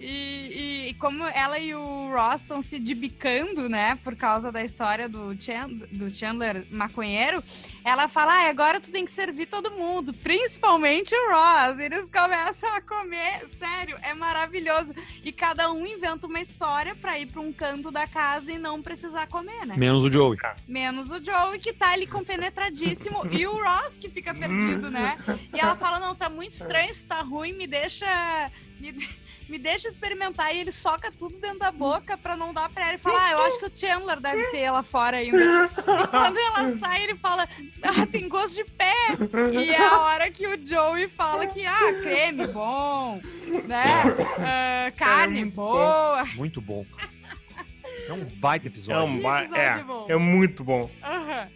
E, 0.00 0.06
e- 0.06 0.88
e 0.90 0.94
como 0.94 1.24
ela 1.24 1.58
e 1.58 1.74
o 1.74 2.10
Ross 2.14 2.40
estão 2.40 2.62
se 2.62 2.78
debicando, 2.78 3.68
né, 3.68 3.96
por 4.04 4.14
causa 4.16 4.50
da 4.52 4.64
história 4.64 5.08
do, 5.08 5.34
Chan- 5.40 5.68
do 5.92 6.12
Chandler 6.14 6.66
maconheiro, 6.70 7.42
ela 7.84 8.08
fala, 8.08 8.32
ah, 8.46 8.48
agora 8.48 8.80
tu 8.80 8.90
tem 8.90 9.04
que 9.04 9.10
servir 9.12 9.46
todo 9.46 9.70
mundo, 9.72 10.12
principalmente 10.14 11.14
o 11.14 11.30
Ross. 11.30 11.78
Eles 11.78 12.08
começam 12.10 12.72
a 12.74 12.80
comer, 12.80 13.48
sério, 13.58 13.98
é 14.02 14.14
maravilhoso. 14.14 14.94
E 15.22 15.32
cada 15.32 15.70
um 15.72 15.86
inventa 15.86 16.26
uma 16.26 16.40
história 16.40 16.94
pra 16.94 17.18
ir 17.18 17.26
pra 17.26 17.40
um 17.40 17.52
canto 17.52 17.90
da 17.90 18.06
casa 18.06 18.52
e 18.52 18.58
não 18.58 18.80
precisar 18.82 19.26
comer, 19.26 19.66
né? 19.66 19.76
Menos 19.76 20.04
o 20.04 20.12
Joey. 20.12 20.38
Menos 20.66 21.10
o 21.10 21.22
Joey, 21.22 21.58
que 21.58 21.72
tá 21.72 21.90
ali 21.92 22.06
compenetradíssimo, 22.06 23.26
e 23.30 23.46
o 23.46 23.52
Ross, 23.52 23.94
que 24.00 24.08
fica 24.08 24.32
perdido, 24.32 24.90
né? 24.90 25.16
E 25.52 25.58
ela 25.60 25.76
fala, 25.76 25.98
não, 25.98 26.14
tá 26.14 26.28
muito 26.30 26.52
estranho, 26.52 26.90
isso 26.90 27.06
tá 27.06 27.20
ruim, 27.20 27.52
me 27.52 27.66
deixa... 27.66 28.06
Me, 28.80 28.92
me 29.48 29.58
deixa 29.58 29.87
experimentar. 29.88 30.54
E 30.54 30.58
ele 30.60 30.72
soca 30.72 31.10
tudo 31.10 31.38
dentro 31.38 31.58
da 31.60 31.70
boca 31.72 32.16
pra 32.16 32.36
não 32.36 32.52
dar 32.52 32.68
pra 32.70 32.84
ela. 32.86 32.94
E 32.94 32.98
fala, 32.98 33.18
ah, 33.26 33.30
eu 33.32 33.42
acho 33.44 33.58
que 33.58 33.66
o 33.66 33.72
Chandler 33.74 34.20
deve 34.20 34.44
ter 34.50 34.70
lá 34.70 34.82
fora 34.82 35.16
ainda. 35.18 35.38
E 35.38 35.68
quando 36.08 36.36
ela 36.38 36.78
sai, 36.78 37.04
ele 37.04 37.16
fala, 37.16 37.48
ah, 37.82 38.06
tem 38.06 38.28
gosto 38.28 38.54
de 38.56 38.64
pé. 38.64 38.94
E 39.52 39.70
é 39.70 39.82
a 39.86 40.00
hora 40.00 40.30
que 40.30 40.46
o 40.46 40.64
Joey 40.64 41.08
fala 41.08 41.46
que, 41.46 41.64
ah, 41.66 41.92
creme 42.02 42.46
bom, 42.48 43.20
né? 43.66 43.84
Ah, 44.38 44.90
carne 44.96 45.40
muito 45.40 45.54
boa. 45.54 46.24
Muito 46.34 46.60
bom. 46.60 46.86
É 48.08 48.12
um 48.12 48.24
baita 48.24 48.66
É, 48.66 48.70
episódio. 48.70 49.04
um 49.04 49.20
ba- 49.20 49.42
episódio 49.42 49.62
é, 49.80 49.84
bom. 49.84 50.06
é 50.08 50.16
muito 50.16 50.64
bom. 50.64 50.90
Aham. 51.02 51.48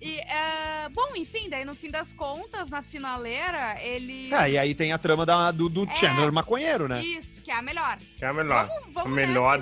E, 0.00 0.18
é, 0.18 0.88
bom, 0.90 1.16
enfim, 1.16 1.48
daí 1.48 1.64
no 1.64 1.74
fim 1.74 1.90
das 1.90 2.12
contas, 2.12 2.68
na 2.68 2.82
finaleira, 2.82 3.80
ele. 3.80 4.32
Ah, 4.32 4.48
e 4.48 4.58
aí 4.58 4.74
tem 4.74 4.92
a 4.92 4.98
trama 4.98 5.24
da- 5.24 5.50
do, 5.50 5.68
do 5.70 5.84
É. 5.90 5.94
Chandler 5.94 6.30
maconheiro, 6.30 6.86
né? 6.86 7.02
Isso, 7.02 7.40
que 7.42 7.50
é 7.50 7.54
a 7.54 7.62
melhor. 7.62 7.98
Que 8.18 8.24
é 8.24 8.28
a 8.28 8.32
melhor. 8.34 8.66
Vamos, 8.66 8.92
vamos 8.92 9.12
A 9.12 9.16
nessa, 9.16 9.28
melhor 9.28 9.58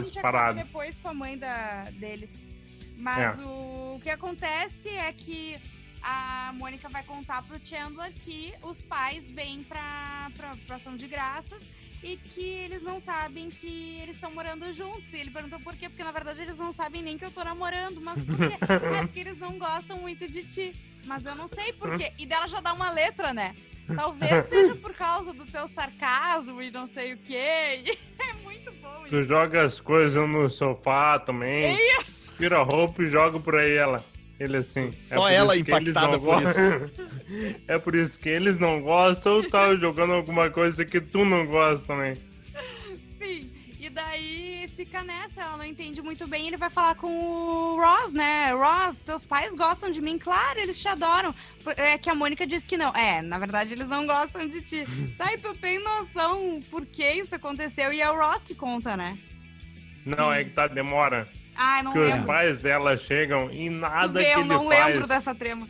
depois 0.55 0.99
com 0.99 1.09
a 1.09 1.14
mãe 1.14 1.38
da, 1.38 1.88
deles. 1.92 2.31
Mas 2.97 3.38
o, 3.38 3.94
o 3.97 4.01
que 4.03 4.11
acontece 4.11 4.88
é 4.88 5.12
que 5.12 5.59
a 6.05 6.53
Mônica 6.53 6.88
vai 6.90 7.03
contar 7.03 7.43
pro 7.43 7.59
Chandler 7.64 8.12
que 8.12 8.53
os 8.62 8.81
pais 8.83 9.31
vêm 9.31 9.64
pra, 9.64 10.31
pra, 10.37 10.57
pra 10.67 10.77
ação 10.77 10.97
de 10.97 11.09
graças 11.09 11.62
e 12.03 12.19
que 12.19 12.43
eles 12.43 12.83
não 12.83 13.01
sabem 13.01 13.49
que 13.49 13.99
eles 14.03 14.17
estão 14.17 14.31
morando 14.31 14.71
juntos. 14.75 15.11
E 15.14 15.17
ele 15.17 15.31
perguntou 15.31 15.59
por 15.61 15.75
quê, 15.75 15.88
porque 15.88 16.05
na 16.05 16.12
verdade 16.12 16.43
eles 16.43 16.59
não 16.59 16.73
sabem 16.73 17.03
nem 17.03 17.17
que 17.17 17.25
eu 17.25 17.31
tô 17.31 17.43
namorando. 17.43 18.01
Mas 18.03 18.23
por 18.23 18.37
quê? 18.37 18.57
é 18.99 19.01
porque 19.01 19.21
eles 19.21 19.38
não 19.38 19.59
gostam 19.59 19.99
muito 19.99 20.29
de 20.29 20.45
ti. 20.45 20.77
Mas 21.07 21.25
eu 21.25 21.35
não 21.35 21.49
sei 21.49 21.73
por 21.73 21.97
quê. 21.97 22.12
E 22.19 22.27
dela 22.27 22.47
já 22.47 22.61
dá 22.61 22.75
uma 22.75 22.90
letra, 22.90 23.33
né? 23.33 23.55
Talvez 23.95 24.47
seja 24.49 24.75
por 24.77 24.93
causa 24.95 25.33
do 25.33 25.47
teu 25.47 25.67
sarcasmo 25.69 26.61
e 26.61 26.71
não 26.71 26.87
sei 26.87 27.14
o 27.14 27.19
quê. 27.19 27.83
E 27.87 27.99
é 28.23 28.33
muito 28.43 28.71
bom 28.73 29.05
Tu 29.09 29.21
isso. 29.21 29.29
joga 29.29 29.62
as 29.62 29.81
coisas 29.81 30.29
no 30.29 30.51
sofá 30.51 31.19
também. 31.19 31.75
Isso! 31.99 32.35
Tira 32.37 32.59
a 32.59 32.62
roupa 32.62 33.03
e 33.03 33.07
joga 33.07 33.40
pra 33.40 33.67
ela. 33.67 34.05
Ele 34.38 34.57
assim. 34.57 34.92
Só 35.01 35.23
por 35.23 35.33
ela 35.33 35.55
isso 35.55 35.62
impactada 35.62 36.18
por 36.18 36.42
gostam. 36.42 36.90
é 37.68 37.79
por 37.79 37.94
isso 37.94 38.18
que 38.18 38.29
eles 38.29 38.59
não 38.59 38.81
gostam 38.83 39.35
ou 39.35 39.49
tá 39.49 39.75
jogando 39.77 40.12
alguma 40.12 40.51
coisa 40.51 40.85
que 40.85 41.01
tu 41.01 41.25
não 41.25 41.47
gosta 41.47 41.87
também. 41.87 42.16
Sim. 43.20 43.51
E 43.79 43.88
daí 43.90 44.66
fica 44.75 45.03
nessa, 45.03 45.42
ela 45.42 45.59
não 45.59 45.64
entende 45.64 46.01
muito 46.01 46.27
bem. 46.27 46.47
Ele 46.47 46.57
vai 46.57 46.70
falar 46.70 46.94
com 46.94 47.07
o 47.07 47.77
Ross, 47.79 48.12
né? 48.12 48.53
Ross, 48.53 49.01
teus 49.03 49.25
pais 49.25 49.55
gostam 49.55 49.90
de 49.90 50.01
mim? 50.01 50.18
Claro, 50.18 50.59
eles 50.59 50.81
te 50.81 50.88
adoram. 50.88 51.35
É 51.77 51.99
que 51.99 52.09
a 52.09 52.14
Mônica 52.14 52.47
disse 52.47 52.66
que 52.66 52.79
não. 52.79 52.97
É, 52.97 53.20
na 53.20 53.38
verdade, 53.38 53.75
eles 53.75 53.87
não 53.87 54.07
gostam 54.07 54.49
de 54.49 54.62
ti. 54.62 54.87
Sai, 55.18 55.37
tu 55.37 55.55
tem 55.55 55.79
noção 55.79 56.61
por 56.70 56.87
que 56.87 57.09
isso 57.09 57.35
aconteceu? 57.35 57.92
E 57.92 58.01
é 58.01 58.11
o 58.11 58.16
Ross 58.16 58.42
que 58.42 58.55
conta, 58.55 58.97
né? 58.97 59.18
Não, 60.05 60.33
é 60.33 60.44
que 60.44 60.51
tá, 60.51 60.66
demora. 60.66 61.29
Ai, 61.57 61.83
não 61.83 61.93
Que 61.93 61.99
os 61.99 62.11
lembro. 62.11 62.27
pais 62.27 62.59
dela 62.61 62.97
chegam 62.97 63.51
e 63.53 63.67
Tu 63.69 63.71
nada 63.71 64.21
vê, 64.21 64.25
que 64.27 64.31
eu 64.33 64.40
ele 64.40 64.49
não 64.49 64.69
faz. 64.69 64.93
lembro 64.95 65.09
dessa 65.09 65.35
trama. 65.35 65.69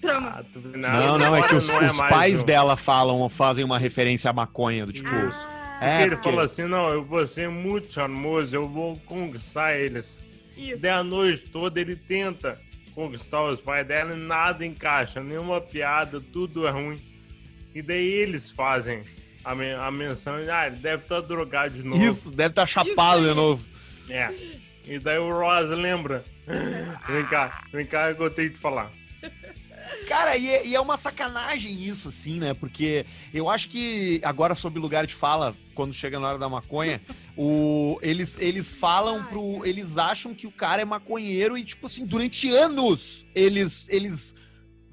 Trama. 0.00 0.34
Ah, 0.38 0.44
tu 0.52 0.60
vê, 0.60 0.76
Não, 0.78 1.18
não, 1.18 1.34
é 1.36 1.42
que 1.48 1.54
os, 1.54 1.68
não 1.68 1.80
é 1.82 1.86
os 1.86 1.96
pais 1.96 2.42
o- 2.42 2.46
dela 2.46 2.76
falam, 2.76 3.28
fazem 3.28 3.64
uma 3.64 3.78
referência 3.78 4.30
à 4.30 4.32
maconha, 4.32 4.84
do 4.86 4.92
tipo. 4.92 5.08
Ah, 5.10 5.78
É, 5.80 6.02
ele 6.02 6.16
porque- 6.16 6.30
fala 6.30 6.44
assim, 6.44 6.62
não, 6.64 6.88
eu 6.92 7.04
vou 7.04 7.26
ser 7.26 7.48
muito 7.48 7.92
charmoso, 7.92 8.54
eu 8.54 8.68
vou 8.68 8.96
conquistar 9.06 9.74
eles. 9.76 10.18
isso. 10.56 10.82
Daí 10.82 10.90
a 10.92 11.02
noite 11.02 11.42
toda 11.50 11.80
ele 11.80 11.96
tenta 11.96 12.60
conquistar 12.94 13.42
os 13.42 13.58
pais 13.60 13.84
dela 13.86 14.12
e 14.14 14.16
nada 14.16 14.64
encaixa, 14.64 15.20
nenhuma 15.22 15.60
piada, 15.60 16.20
tudo 16.20 16.66
é 16.66 16.70
ruim. 16.70 17.02
E 17.74 17.82
daí 17.82 18.06
eles 18.06 18.50
fazem 18.52 19.02
a, 19.44 19.52
men- 19.54 19.74
a 19.74 19.90
menção, 19.90 20.34
ah, 20.52 20.66
ele 20.68 20.76
deve 20.76 21.02
estar 21.02 21.20
drogado 21.22 21.74
de 21.74 21.82
novo. 21.82 22.00
Isso, 22.04 22.30
deve 22.30 22.50
estar 22.50 22.66
chapado 22.66 23.20
Isso 23.22 23.28
de 23.30 23.34
novo. 23.34 23.66
É. 24.08 24.30
E 24.84 24.98
daí 24.98 25.18
o 25.18 25.32
Ross 25.32 25.68
lembra. 25.70 26.24
vem 27.08 27.26
cá, 27.26 27.64
vem 27.72 27.86
cá 27.86 28.10
eu 28.10 28.30
tenho 28.30 28.50
que 28.50 28.58
falar. 28.58 28.90
Cara, 30.08 30.36
e 30.36 30.48
é, 30.48 30.66
e 30.66 30.74
é 30.74 30.80
uma 30.80 30.96
sacanagem 30.96 31.84
isso, 31.84 32.08
assim, 32.08 32.38
né? 32.38 32.54
Porque 32.54 33.04
eu 33.32 33.48
acho 33.50 33.68
que 33.68 34.20
agora, 34.24 34.54
sob 34.54 34.78
lugar 34.78 35.06
de 35.06 35.14
fala, 35.14 35.54
quando 35.74 35.92
chega 35.92 36.18
na 36.18 36.28
hora 36.28 36.38
da 36.38 36.48
maconha, 36.48 37.00
O, 37.36 37.98
eles, 38.00 38.38
eles 38.38 38.72
falam 38.72 39.24
pro. 39.24 39.64
Eles 39.66 39.98
acham 39.98 40.32
que 40.32 40.46
o 40.46 40.52
cara 40.52 40.82
é 40.82 40.84
maconheiro 40.84 41.58
e, 41.58 41.64
tipo 41.64 41.86
assim, 41.86 42.06
durante 42.06 42.48
anos 42.48 43.26
eles. 43.34 43.86
eles 43.88 44.34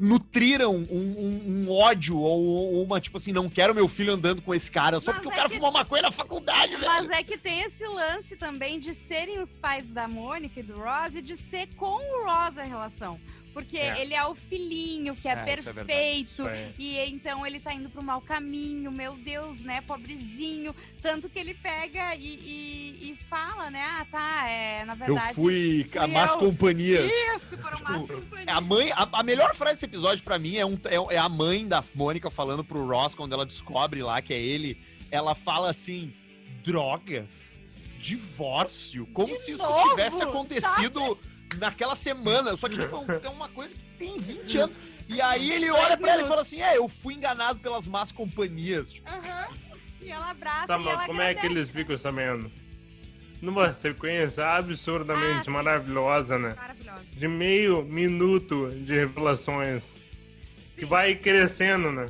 nutriram 0.01 0.75
um, 0.75 0.87
um- 0.91 1.41
um 1.67 1.71
ódio 1.71 2.17
ou 2.17 2.83
uma, 2.83 2.99
tipo 2.99 3.17
assim, 3.17 3.31
não 3.31 3.47
quero 3.47 3.75
meu 3.75 3.87
filho 3.87 4.11
andando 4.13 4.41
com 4.41 4.53
esse 4.53 4.69
cara 4.71 4.99
só 4.99 5.11
Mas 5.11 5.21
porque 5.21 5.29
o 5.29 5.31
é 5.31 5.35
cara 5.35 5.47
que- 5.47 5.55
fumou 5.55 5.71
maconha 5.71 6.01
na 6.01 6.11
faculdade, 6.11 6.71
velho. 6.75 6.85
Mas 6.85 7.09
é 7.11 7.21
que 7.23 7.37
tem 7.37 7.61
esse 7.61 7.85
lance 7.85 8.35
também 8.35 8.79
de 8.79 8.93
serem 8.95 9.39
os 9.39 9.55
pais 9.55 9.85
da 9.89 10.07
Mônica 10.07 10.59
e 10.59 10.63
do 10.63 10.73
Ross 10.79 11.15
e 11.15 11.21
de 11.21 11.37
ser 11.37 11.67
com 11.77 11.85
o 11.97 12.25
Ross 12.25 12.57
a 12.57 12.63
relação. 12.63 13.19
Porque 13.53 13.77
É. 13.77 14.01
ele 14.01 14.13
é 14.13 14.23
o 14.25 14.33
filhinho 14.33 15.15
que 15.15 15.27
é, 15.27 15.31
É, 15.31 15.33
é 15.33 15.43
verdade. 15.43 15.73
perfeito. 15.85 16.47
Aí. 16.47 16.73
e 16.79 16.97
então 17.09 17.45
ele 17.45 17.59
tá 17.59 17.73
indo 17.73 17.89
pro 17.89 18.01
mau 18.01 18.21
caminho, 18.21 18.89
meu 18.91 19.13
Deus, 19.15 19.59
né? 19.59 19.81
Pobrezinho. 19.81 20.73
Tanto 21.01 21.27
que 21.27 21.37
ele 21.37 21.53
pega 21.53 22.15
e, 22.15 22.25
e- 22.25 23.09
e 23.11 23.19
fala, 23.29 23.69
né? 23.69 23.83
Ah, 23.83 24.05
tá, 24.09 24.49
é, 24.49 24.85
na 24.85 24.93
Eu 24.93 24.97
verdade. 24.97 25.33
fui 25.35 25.89
a 25.95 25.99
fui 26.03 26.07
más 26.07 26.31
eu. 26.31 26.37
companhias. 26.37 27.11
Isso, 27.35 27.57
foram 27.57 27.75
Tipo, 27.77 27.91
más 27.91 28.01
companhias. 28.07 28.47
É 28.47 28.51
a 28.51 28.61
mãe, 28.61 28.91
a, 28.93 29.09
a 29.19 29.23
melhor 29.23 29.53
frase 29.55 29.75
desse 29.75 29.85
episódio 29.85 30.23
pra 30.23 30.39
mim 30.39 30.55
é, 30.55 30.65
um, 30.65 30.79
é, 30.85 31.15
é 31.15 31.17
a 31.17 31.27
mãe 31.27 31.67
da 31.67 31.83
Mônica 31.93 32.29
falando 32.29 32.63
pro 32.63 32.85
Ross 32.87 33.13
quando 33.15 33.33
ela 33.33 33.45
descobre 33.45 34.01
lá 34.01 34.21
que 34.21 34.33
é 34.33 34.39
ele. 34.39 34.81
Ela 35.11 35.35
fala 35.35 35.69
assim: 35.69 36.13
drogas, 36.63 37.61
divórcio, 37.99 39.05
como 39.07 39.33
De 39.33 39.37
se 39.39 39.51
isso 39.53 39.63
novo, 39.63 39.89
tivesse 39.89 40.23
acontecido 40.23 41.17
naquela 41.57 41.95
semana. 41.95 42.55
Só 42.55 42.67
que, 42.69 42.77
tipo, 42.77 42.95
é 43.23 43.29
uma 43.29 43.47
coisa 43.49 43.75
que 43.75 43.83
tem 43.97 44.17
20 44.17 44.57
anos. 44.57 44.79
E 45.07 45.21
aí 45.21 45.51
ele 45.51 45.69
olha 45.69 45.97
pra 45.97 46.13
ela 46.13 46.23
e 46.23 46.27
fala 46.27 46.41
assim: 46.41 46.61
é, 46.61 46.77
eu 46.77 46.87
fui 46.87 47.13
enganado 47.13 47.59
pelas 47.59 47.87
más 47.87 48.11
companhias. 48.11 48.93
Tipo, 48.93 49.09
Aham. 49.09 49.47
E 50.01 50.09
ela 50.09 50.31
abraça 50.31 50.65
Tá, 50.67 50.77
e 50.79 50.83
mas 50.83 50.93
ela 50.93 51.05
como 51.05 51.21
é 51.21 51.33
que 51.33 51.39
agradece. 51.41 51.59
eles 51.59 51.69
ficam 51.69 51.97
sabendo? 51.97 52.51
Numa 53.39 53.71
sequência 53.73 54.45
absurdamente 54.47 55.47
Ah, 55.49 55.51
maravilhosa, 55.51 56.37
né? 56.39 56.55
Maravilhosa. 56.55 57.01
De 57.11 57.27
meio 57.27 57.83
minuto 57.83 58.69
de 58.83 58.93
revelações. 58.95 59.93
Que 60.75 60.81
Sim. 60.81 60.87
vai 60.87 61.13
crescendo, 61.15 61.91
né? 61.91 62.07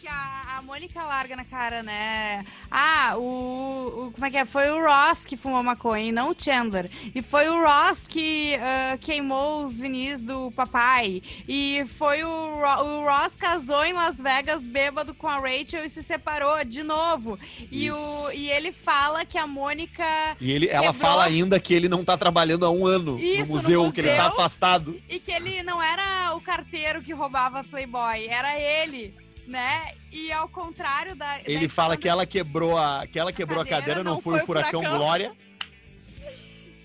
Porque 0.00 0.08
a, 0.08 0.56
a 0.56 0.62
Mônica 0.62 1.02
larga 1.02 1.36
na 1.36 1.44
cara, 1.44 1.82
né? 1.82 2.42
Ah, 2.70 3.16
o, 3.18 4.06
o- 4.06 4.12
Como 4.12 4.24
é 4.24 4.30
que 4.30 4.38
é? 4.38 4.46
Foi 4.46 4.70
o 4.70 4.82
Ross 4.82 5.26
que 5.26 5.36
fumou 5.36 5.62
maconha 5.62 6.06
e 6.06 6.10
não 6.12 6.30
o 6.30 6.34
Chandler. 6.36 6.90
E 7.14 7.20
foi 7.20 7.50
o 7.50 7.62
Ross 7.62 8.06
que 8.08 8.54
ah, 8.54 8.96
queimou 8.98 9.62
os 9.66 9.78
vinis 9.78 10.24
do 10.24 10.50
papai. 10.52 11.20
E 11.46 11.84
foi 11.98 12.24
o, 12.24 12.28
o 12.30 13.04
Ross 13.06 13.34
casou 13.38 13.84
em 13.84 13.92
Las 13.92 14.18
Vegas 14.18 14.62
bêbado 14.62 15.12
com 15.14 15.28
a 15.28 15.38
Rachel 15.38 15.84
e 15.84 15.88
se 15.90 16.02
separou 16.02 16.64
de 16.64 16.82
novo. 16.82 17.38
E, 17.70 17.90
o, 17.90 18.30
e 18.32 18.48
ele 18.50 18.72
fala 18.72 19.26
que 19.26 19.36
a 19.36 19.46
Mônica. 19.46 20.02
E 20.40 20.50
ele, 20.50 20.66
ela 20.68 20.92
Quebrou. 20.92 21.10
fala 21.10 21.24
ainda 21.26 21.60
que 21.60 21.74
ele 21.74 21.90
não 21.90 22.02
tá 22.02 22.16
trabalhando 22.16 22.64
há 22.64 22.70
um 22.70 22.86
ano 22.86 23.18
Isso, 23.20 23.40
no 23.42 23.46
no 23.48 23.52
museu, 23.52 23.92
que 23.92 24.00
ele 24.00 24.08
tá 24.16 24.24
museu. 24.24 24.32
afastado. 24.32 24.98
E 25.10 25.18
que 25.18 25.30
ele 25.30 25.62
não 25.62 25.82
era 25.82 26.34
o 26.34 26.40
carteiro 26.40 27.02
que 27.02 27.12
roubava 27.12 27.62
Playboy, 27.62 28.26
era 28.28 28.58
ele. 28.58 29.14
Né? 29.50 29.92
E 30.12 30.30
ao 30.30 30.48
contrário 30.48 31.16
da. 31.16 31.40
Ele 31.44 31.58
daí 31.58 31.68
fala 31.68 31.96
que 31.96 32.08
ela 32.08 32.24
quebrou 32.24 32.78
a, 32.78 33.06
que 33.06 33.18
ela 33.18 33.32
quebrou 33.32 33.60
a 33.60 33.64
cadeira, 33.64 33.80
cadeira, 33.80 34.04
não, 34.04 34.14
não 34.14 34.20
foi 34.20 34.34
o 34.34 34.36
foi 34.36 34.42
o 34.44 34.46
furacão, 34.46 34.80
furacão. 34.80 34.98
Glória. 34.98 35.32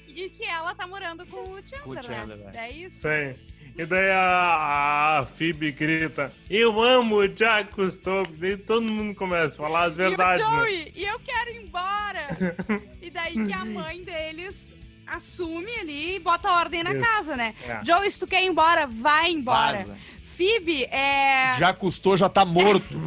E 0.07 0.29
que 0.29 0.45
ela 0.45 0.73
tá 0.73 0.87
morando 0.87 1.25
com 1.25 1.51
o 1.51 1.57
Chandler, 1.57 1.81
Com 1.83 1.89
o 1.91 2.01
Chandler, 2.01 2.37
né? 2.37 2.51
é. 2.55 2.71
Isso. 2.71 3.01
Sei. 3.01 3.37
E 3.77 3.85
daí 3.85 4.09
a, 4.09 5.19
a 5.19 5.25
Phoebe 5.25 5.71
grita: 5.71 6.31
Eu 6.49 6.81
amo 6.81 7.17
o 7.17 7.27
Jack 7.27 7.73
Cousteau. 7.73 8.23
E 8.41 8.57
todo 8.57 8.81
mundo 8.81 9.13
começa 9.13 9.53
a 9.53 9.57
falar 9.57 9.83
as 9.83 9.95
verdades, 9.95 10.45
e 10.45 10.47
o 10.47 10.51
né? 10.51 10.59
Joey, 10.59 10.91
e 10.95 11.03
eu 11.05 11.19
quero 11.19 11.49
ir 11.51 11.63
embora. 11.63 12.55
e 13.01 13.09
daí 13.09 13.33
que 13.33 13.53
a 13.53 13.65
mãe 13.65 14.01
deles 14.03 14.55
assume 15.05 15.71
ali 15.79 16.15
e 16.15 16.19
bota 16.19 16.49
ordem 16.49 16.83
na 16.83 16.93
Isso. 16.93 17.01
casa, 17.01 17.35
né? 17.35 17.53
É. 17.67 17.83
Joey, 17.85 18.09
se 18.09 18.19
tu 18.19 18.25
quer 18.25 18.41
ir 18.41 18.47
embora, 18.47 18.87
vai 18.87 19.29
embora. 19.31 19.77
Vaza. 19.77 19.97
Phoebe 20.35 20.83
é. 20.85 21.55
Já 21.57 21.73
custou, 21.73 22.17
já 22.17 22.27
tá 22.27 22.43
morto. 22.43 22.99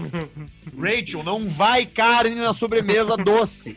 Rachel, 0.79 1.23
não 1.23 1.49
vai 1.49 1.85
carne 1.85 2.37
na 2.37 2.55
sobremesa 2.55 3.17
doce. 3.17 3.77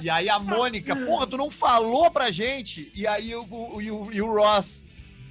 E 0.00 0.10
aí 0.10 0.28
a 0.28 0.38
Mônica, 0.38 0.94
porra, 0.96 1.26
tu 1.26 1.36
não 1.36 1.50
falou 1.50 2.10
pra 2.10 2.30
gente. 2.30 2.90
E 2.94 3.06
aí 3.06 3.34
o, 3.34 3.42
o, 3.44 3.76
o, 3.76 4.12
e 4.12 4.20
o 4.20 4.34
Ross, 4.34 4.84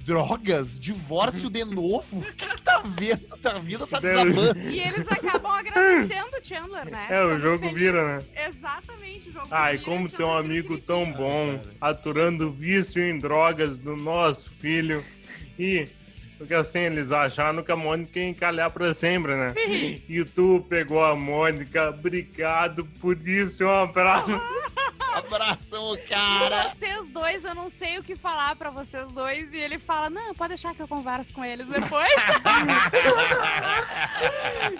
drogas? 0.04 0.78
Divórcio 0.80 1.50
de 1.50 1.64
novo? 1.64 2.20
O 2.20 2.32
que, 2.32 2.46
que 2.48 2.62
tá 2.62 2.82
vendo? 2.84 3.26
A 3.44 3.58
vida 3.58 3.86
tá 3.86 4.00
desabando. 4.00 4.58
E 4.70 4.80
eles 4.80 5.06
acabam 5.10 5.52
agradecendo 5.52 6.36
o 6.40 6.44
Chandler, 6.44 6.90
né? 6.90 7.06
É, 7.10 7.24
o 7.24 7.38
jogo 7.38 7.66
felizes. 7.66 7.80
vira, 7.80 8.16
né? 8.18 8.24
Exatamente, 8.48 9.28
o 9.28 9.32
jogo 9.32 9.48
Ai, 9.50 9.76
vira. 9.76 9.84
como 9.84 10.06
o 10.06 10.10
tem 10.10 10.24
um 10.26 10.30
Chandler 10.30 10.44
amigo 10.50 10.78
tão 10.78 11.12
bom 11.12 11.60
aturando 11.80 12.48
o 12.48 12.52
vício 12.52 13.02
em 13.02 13.18
drogas 13.18 13.76
do 13.78 13.94
nosso 13.96 14.50
filho. 14.58 15.04
E 15.58 15.86
porque 16.42 16.54
assim 16.54 16.80
eles 16.80 17.10
acharam 17.12 17.62
que 17.62 17.72
a 17.72 17.76
Mônica 17.76 18.18
ia 18.18 18.28
encalhar 18.28 18.70
pra 18.70 18.92
sempre, 18.92 19.34
né? 19.34 19.54
E 20.08 20.24
tu 20.24 20.64
pegou 20.68 21.02
a 21.04 21.14
Mônica, 21.16 21.88
obrigado 21.90 22.84
por 23.00 23.16
isso, 23.26 23.64
um 23.64 23.82
abraço. 23.82 24.30
Abração, 25.14 25.94
E 25.94 25.98
cara. 26.08 26.70
vocês 26.74 27.08
dois, 27.10 27.44
eu 27.44 27.54
não 27.54 27.68
sei 27.68 27.98
o 27.98 28.02
que 28.02 28.16
falar 28.16 28.56
pra 28.56 28.70
vocês 28.70 29.06
dois. 29.12 29.52
E 29.52 29.58
ele 29.58 29.78
fala: 29.78 30.08
Não, 30.08 30.34
pode 30.34 30.48
deixar 30.50 30.74
que 30.74 30.80
eu 30.80 30.88
converso 30.88 31.34
com 31.34 31.44
eles 31.44 31.66
depois. 31.66 32.14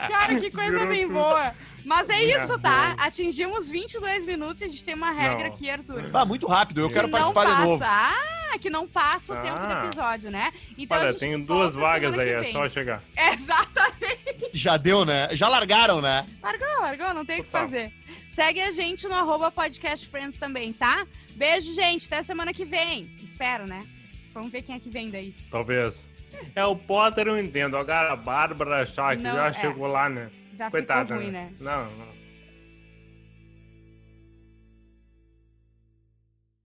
Cara, 0.08 0.40
que 0.40 0.50
coisa 0.50 0.70
Virou 0.70 0.86
bem 0.88 1.02
tudo. 1.06 1.12
boa. 1.14 1.52
Mas 1.84 2.08
é 2.08 2.22
isso, 2.24 2.58
tá? 2.60 2.94
Atingimos 2.98 3.68
22 3.68 4.24
minutos 4.24 4.62
e 4.62 4.64
a 4.64 4.68
gente 4.68 4.84
tem 4.84 4.94
uma 4.94 5.10
regra 5.10 5.40
Não. 5.40 5.46
aqui, 5.54 5.68
Arthur. 5.68 6.08
Ah, 6.14 6.24
muito 6.24 6.46
rápido, 6.46 6.80
eu 6.80 6.88
quero 6.88 7.08
Que 7.08 7.12
participar 7.12 7.44
de 7.44 7.60
novo. 7.66 7.78
passa. 7.80 8.31
Ah, 8.54 8.58
que 8.58 8.68
não 8.68 8.86
passa 8.86 9.32
o 9.32 9.42
tempo 9.42 9.58
do 9.60 9.72
Ah. 9.72 9.86
episódio, 9.86 10.30
né? 10.30 10.52
Então 10.76 10.98
Olha, 10.98 11.14
tenho 11.14 11.38
volta 11.38 11.52
duas 11.54 11.74
vagas 11.74 12.18
aí, 12.18 12.28
é 12.30 12.42
só 12.44 12.68
chegar. 12.68 13.02
Exatamente. 13.16 14.50
Já 14.52 14.76
deu, 14.76 15.04
né? 15.04 15.28
Já 15.32 15.48
largaram, 15.48 16.00
né? 16.00 16.26
Largou, 16.42 16.80
largou, 16.80 17.14
não 17.14 17.24
tem 17.24 17.40
o 17.40 17.44
que 17.44 17.50
fazer. 17.50 17.92
Segue 18.34 18.60
a 18.60 18.70
gente 18.70 19.06
no 19.08 19.14
arroba 19.14 19.50
podcast 19.50 20.06
friends 20.08 20.38
também, 20.38 20.72
tá? 20.72 21.06
Beijo, 21.34 21.74
gente. 21.74 22.06
Até 22.06 22.22
semana 22.22 22.52
que 22.52 22.64
vem. 22.64 23.10
Espero, 23.22 23.66
né? 23.66 23.86
Vamos 24.34 24.50
ver 24.52 24.62
quem 24.62 24.74
é 24.74 24.78
que 24.78 24.90
vem 24.90 25.10
daí. 25.10 25.34
Talvez. 25.50 26.06
É, 26.54 26.64
o 26.64 26.74
Potter 26.76 27.26
eu 27.28 27.38
entendo. 27.38 27.76
Agora 27.76 28.12
a 28.12 28.16
Bárbara 28.16 28.82
achar 28.82 29.16
que 29.16 29.22
Não, 29.22 29.34
já 29.34 29.46
é. 29.48 29.52
chegou 29.52 29.86
lá, 29.86 30.08
né? 30.08 30.30
Já 30.54 30.70
Coitada, 30.70 31.06
ficou 31.06 31.22
ruim, 31.22 31.30
né? 31.30 31.52
Não, 31.60 31.84
não. 31.92 32.21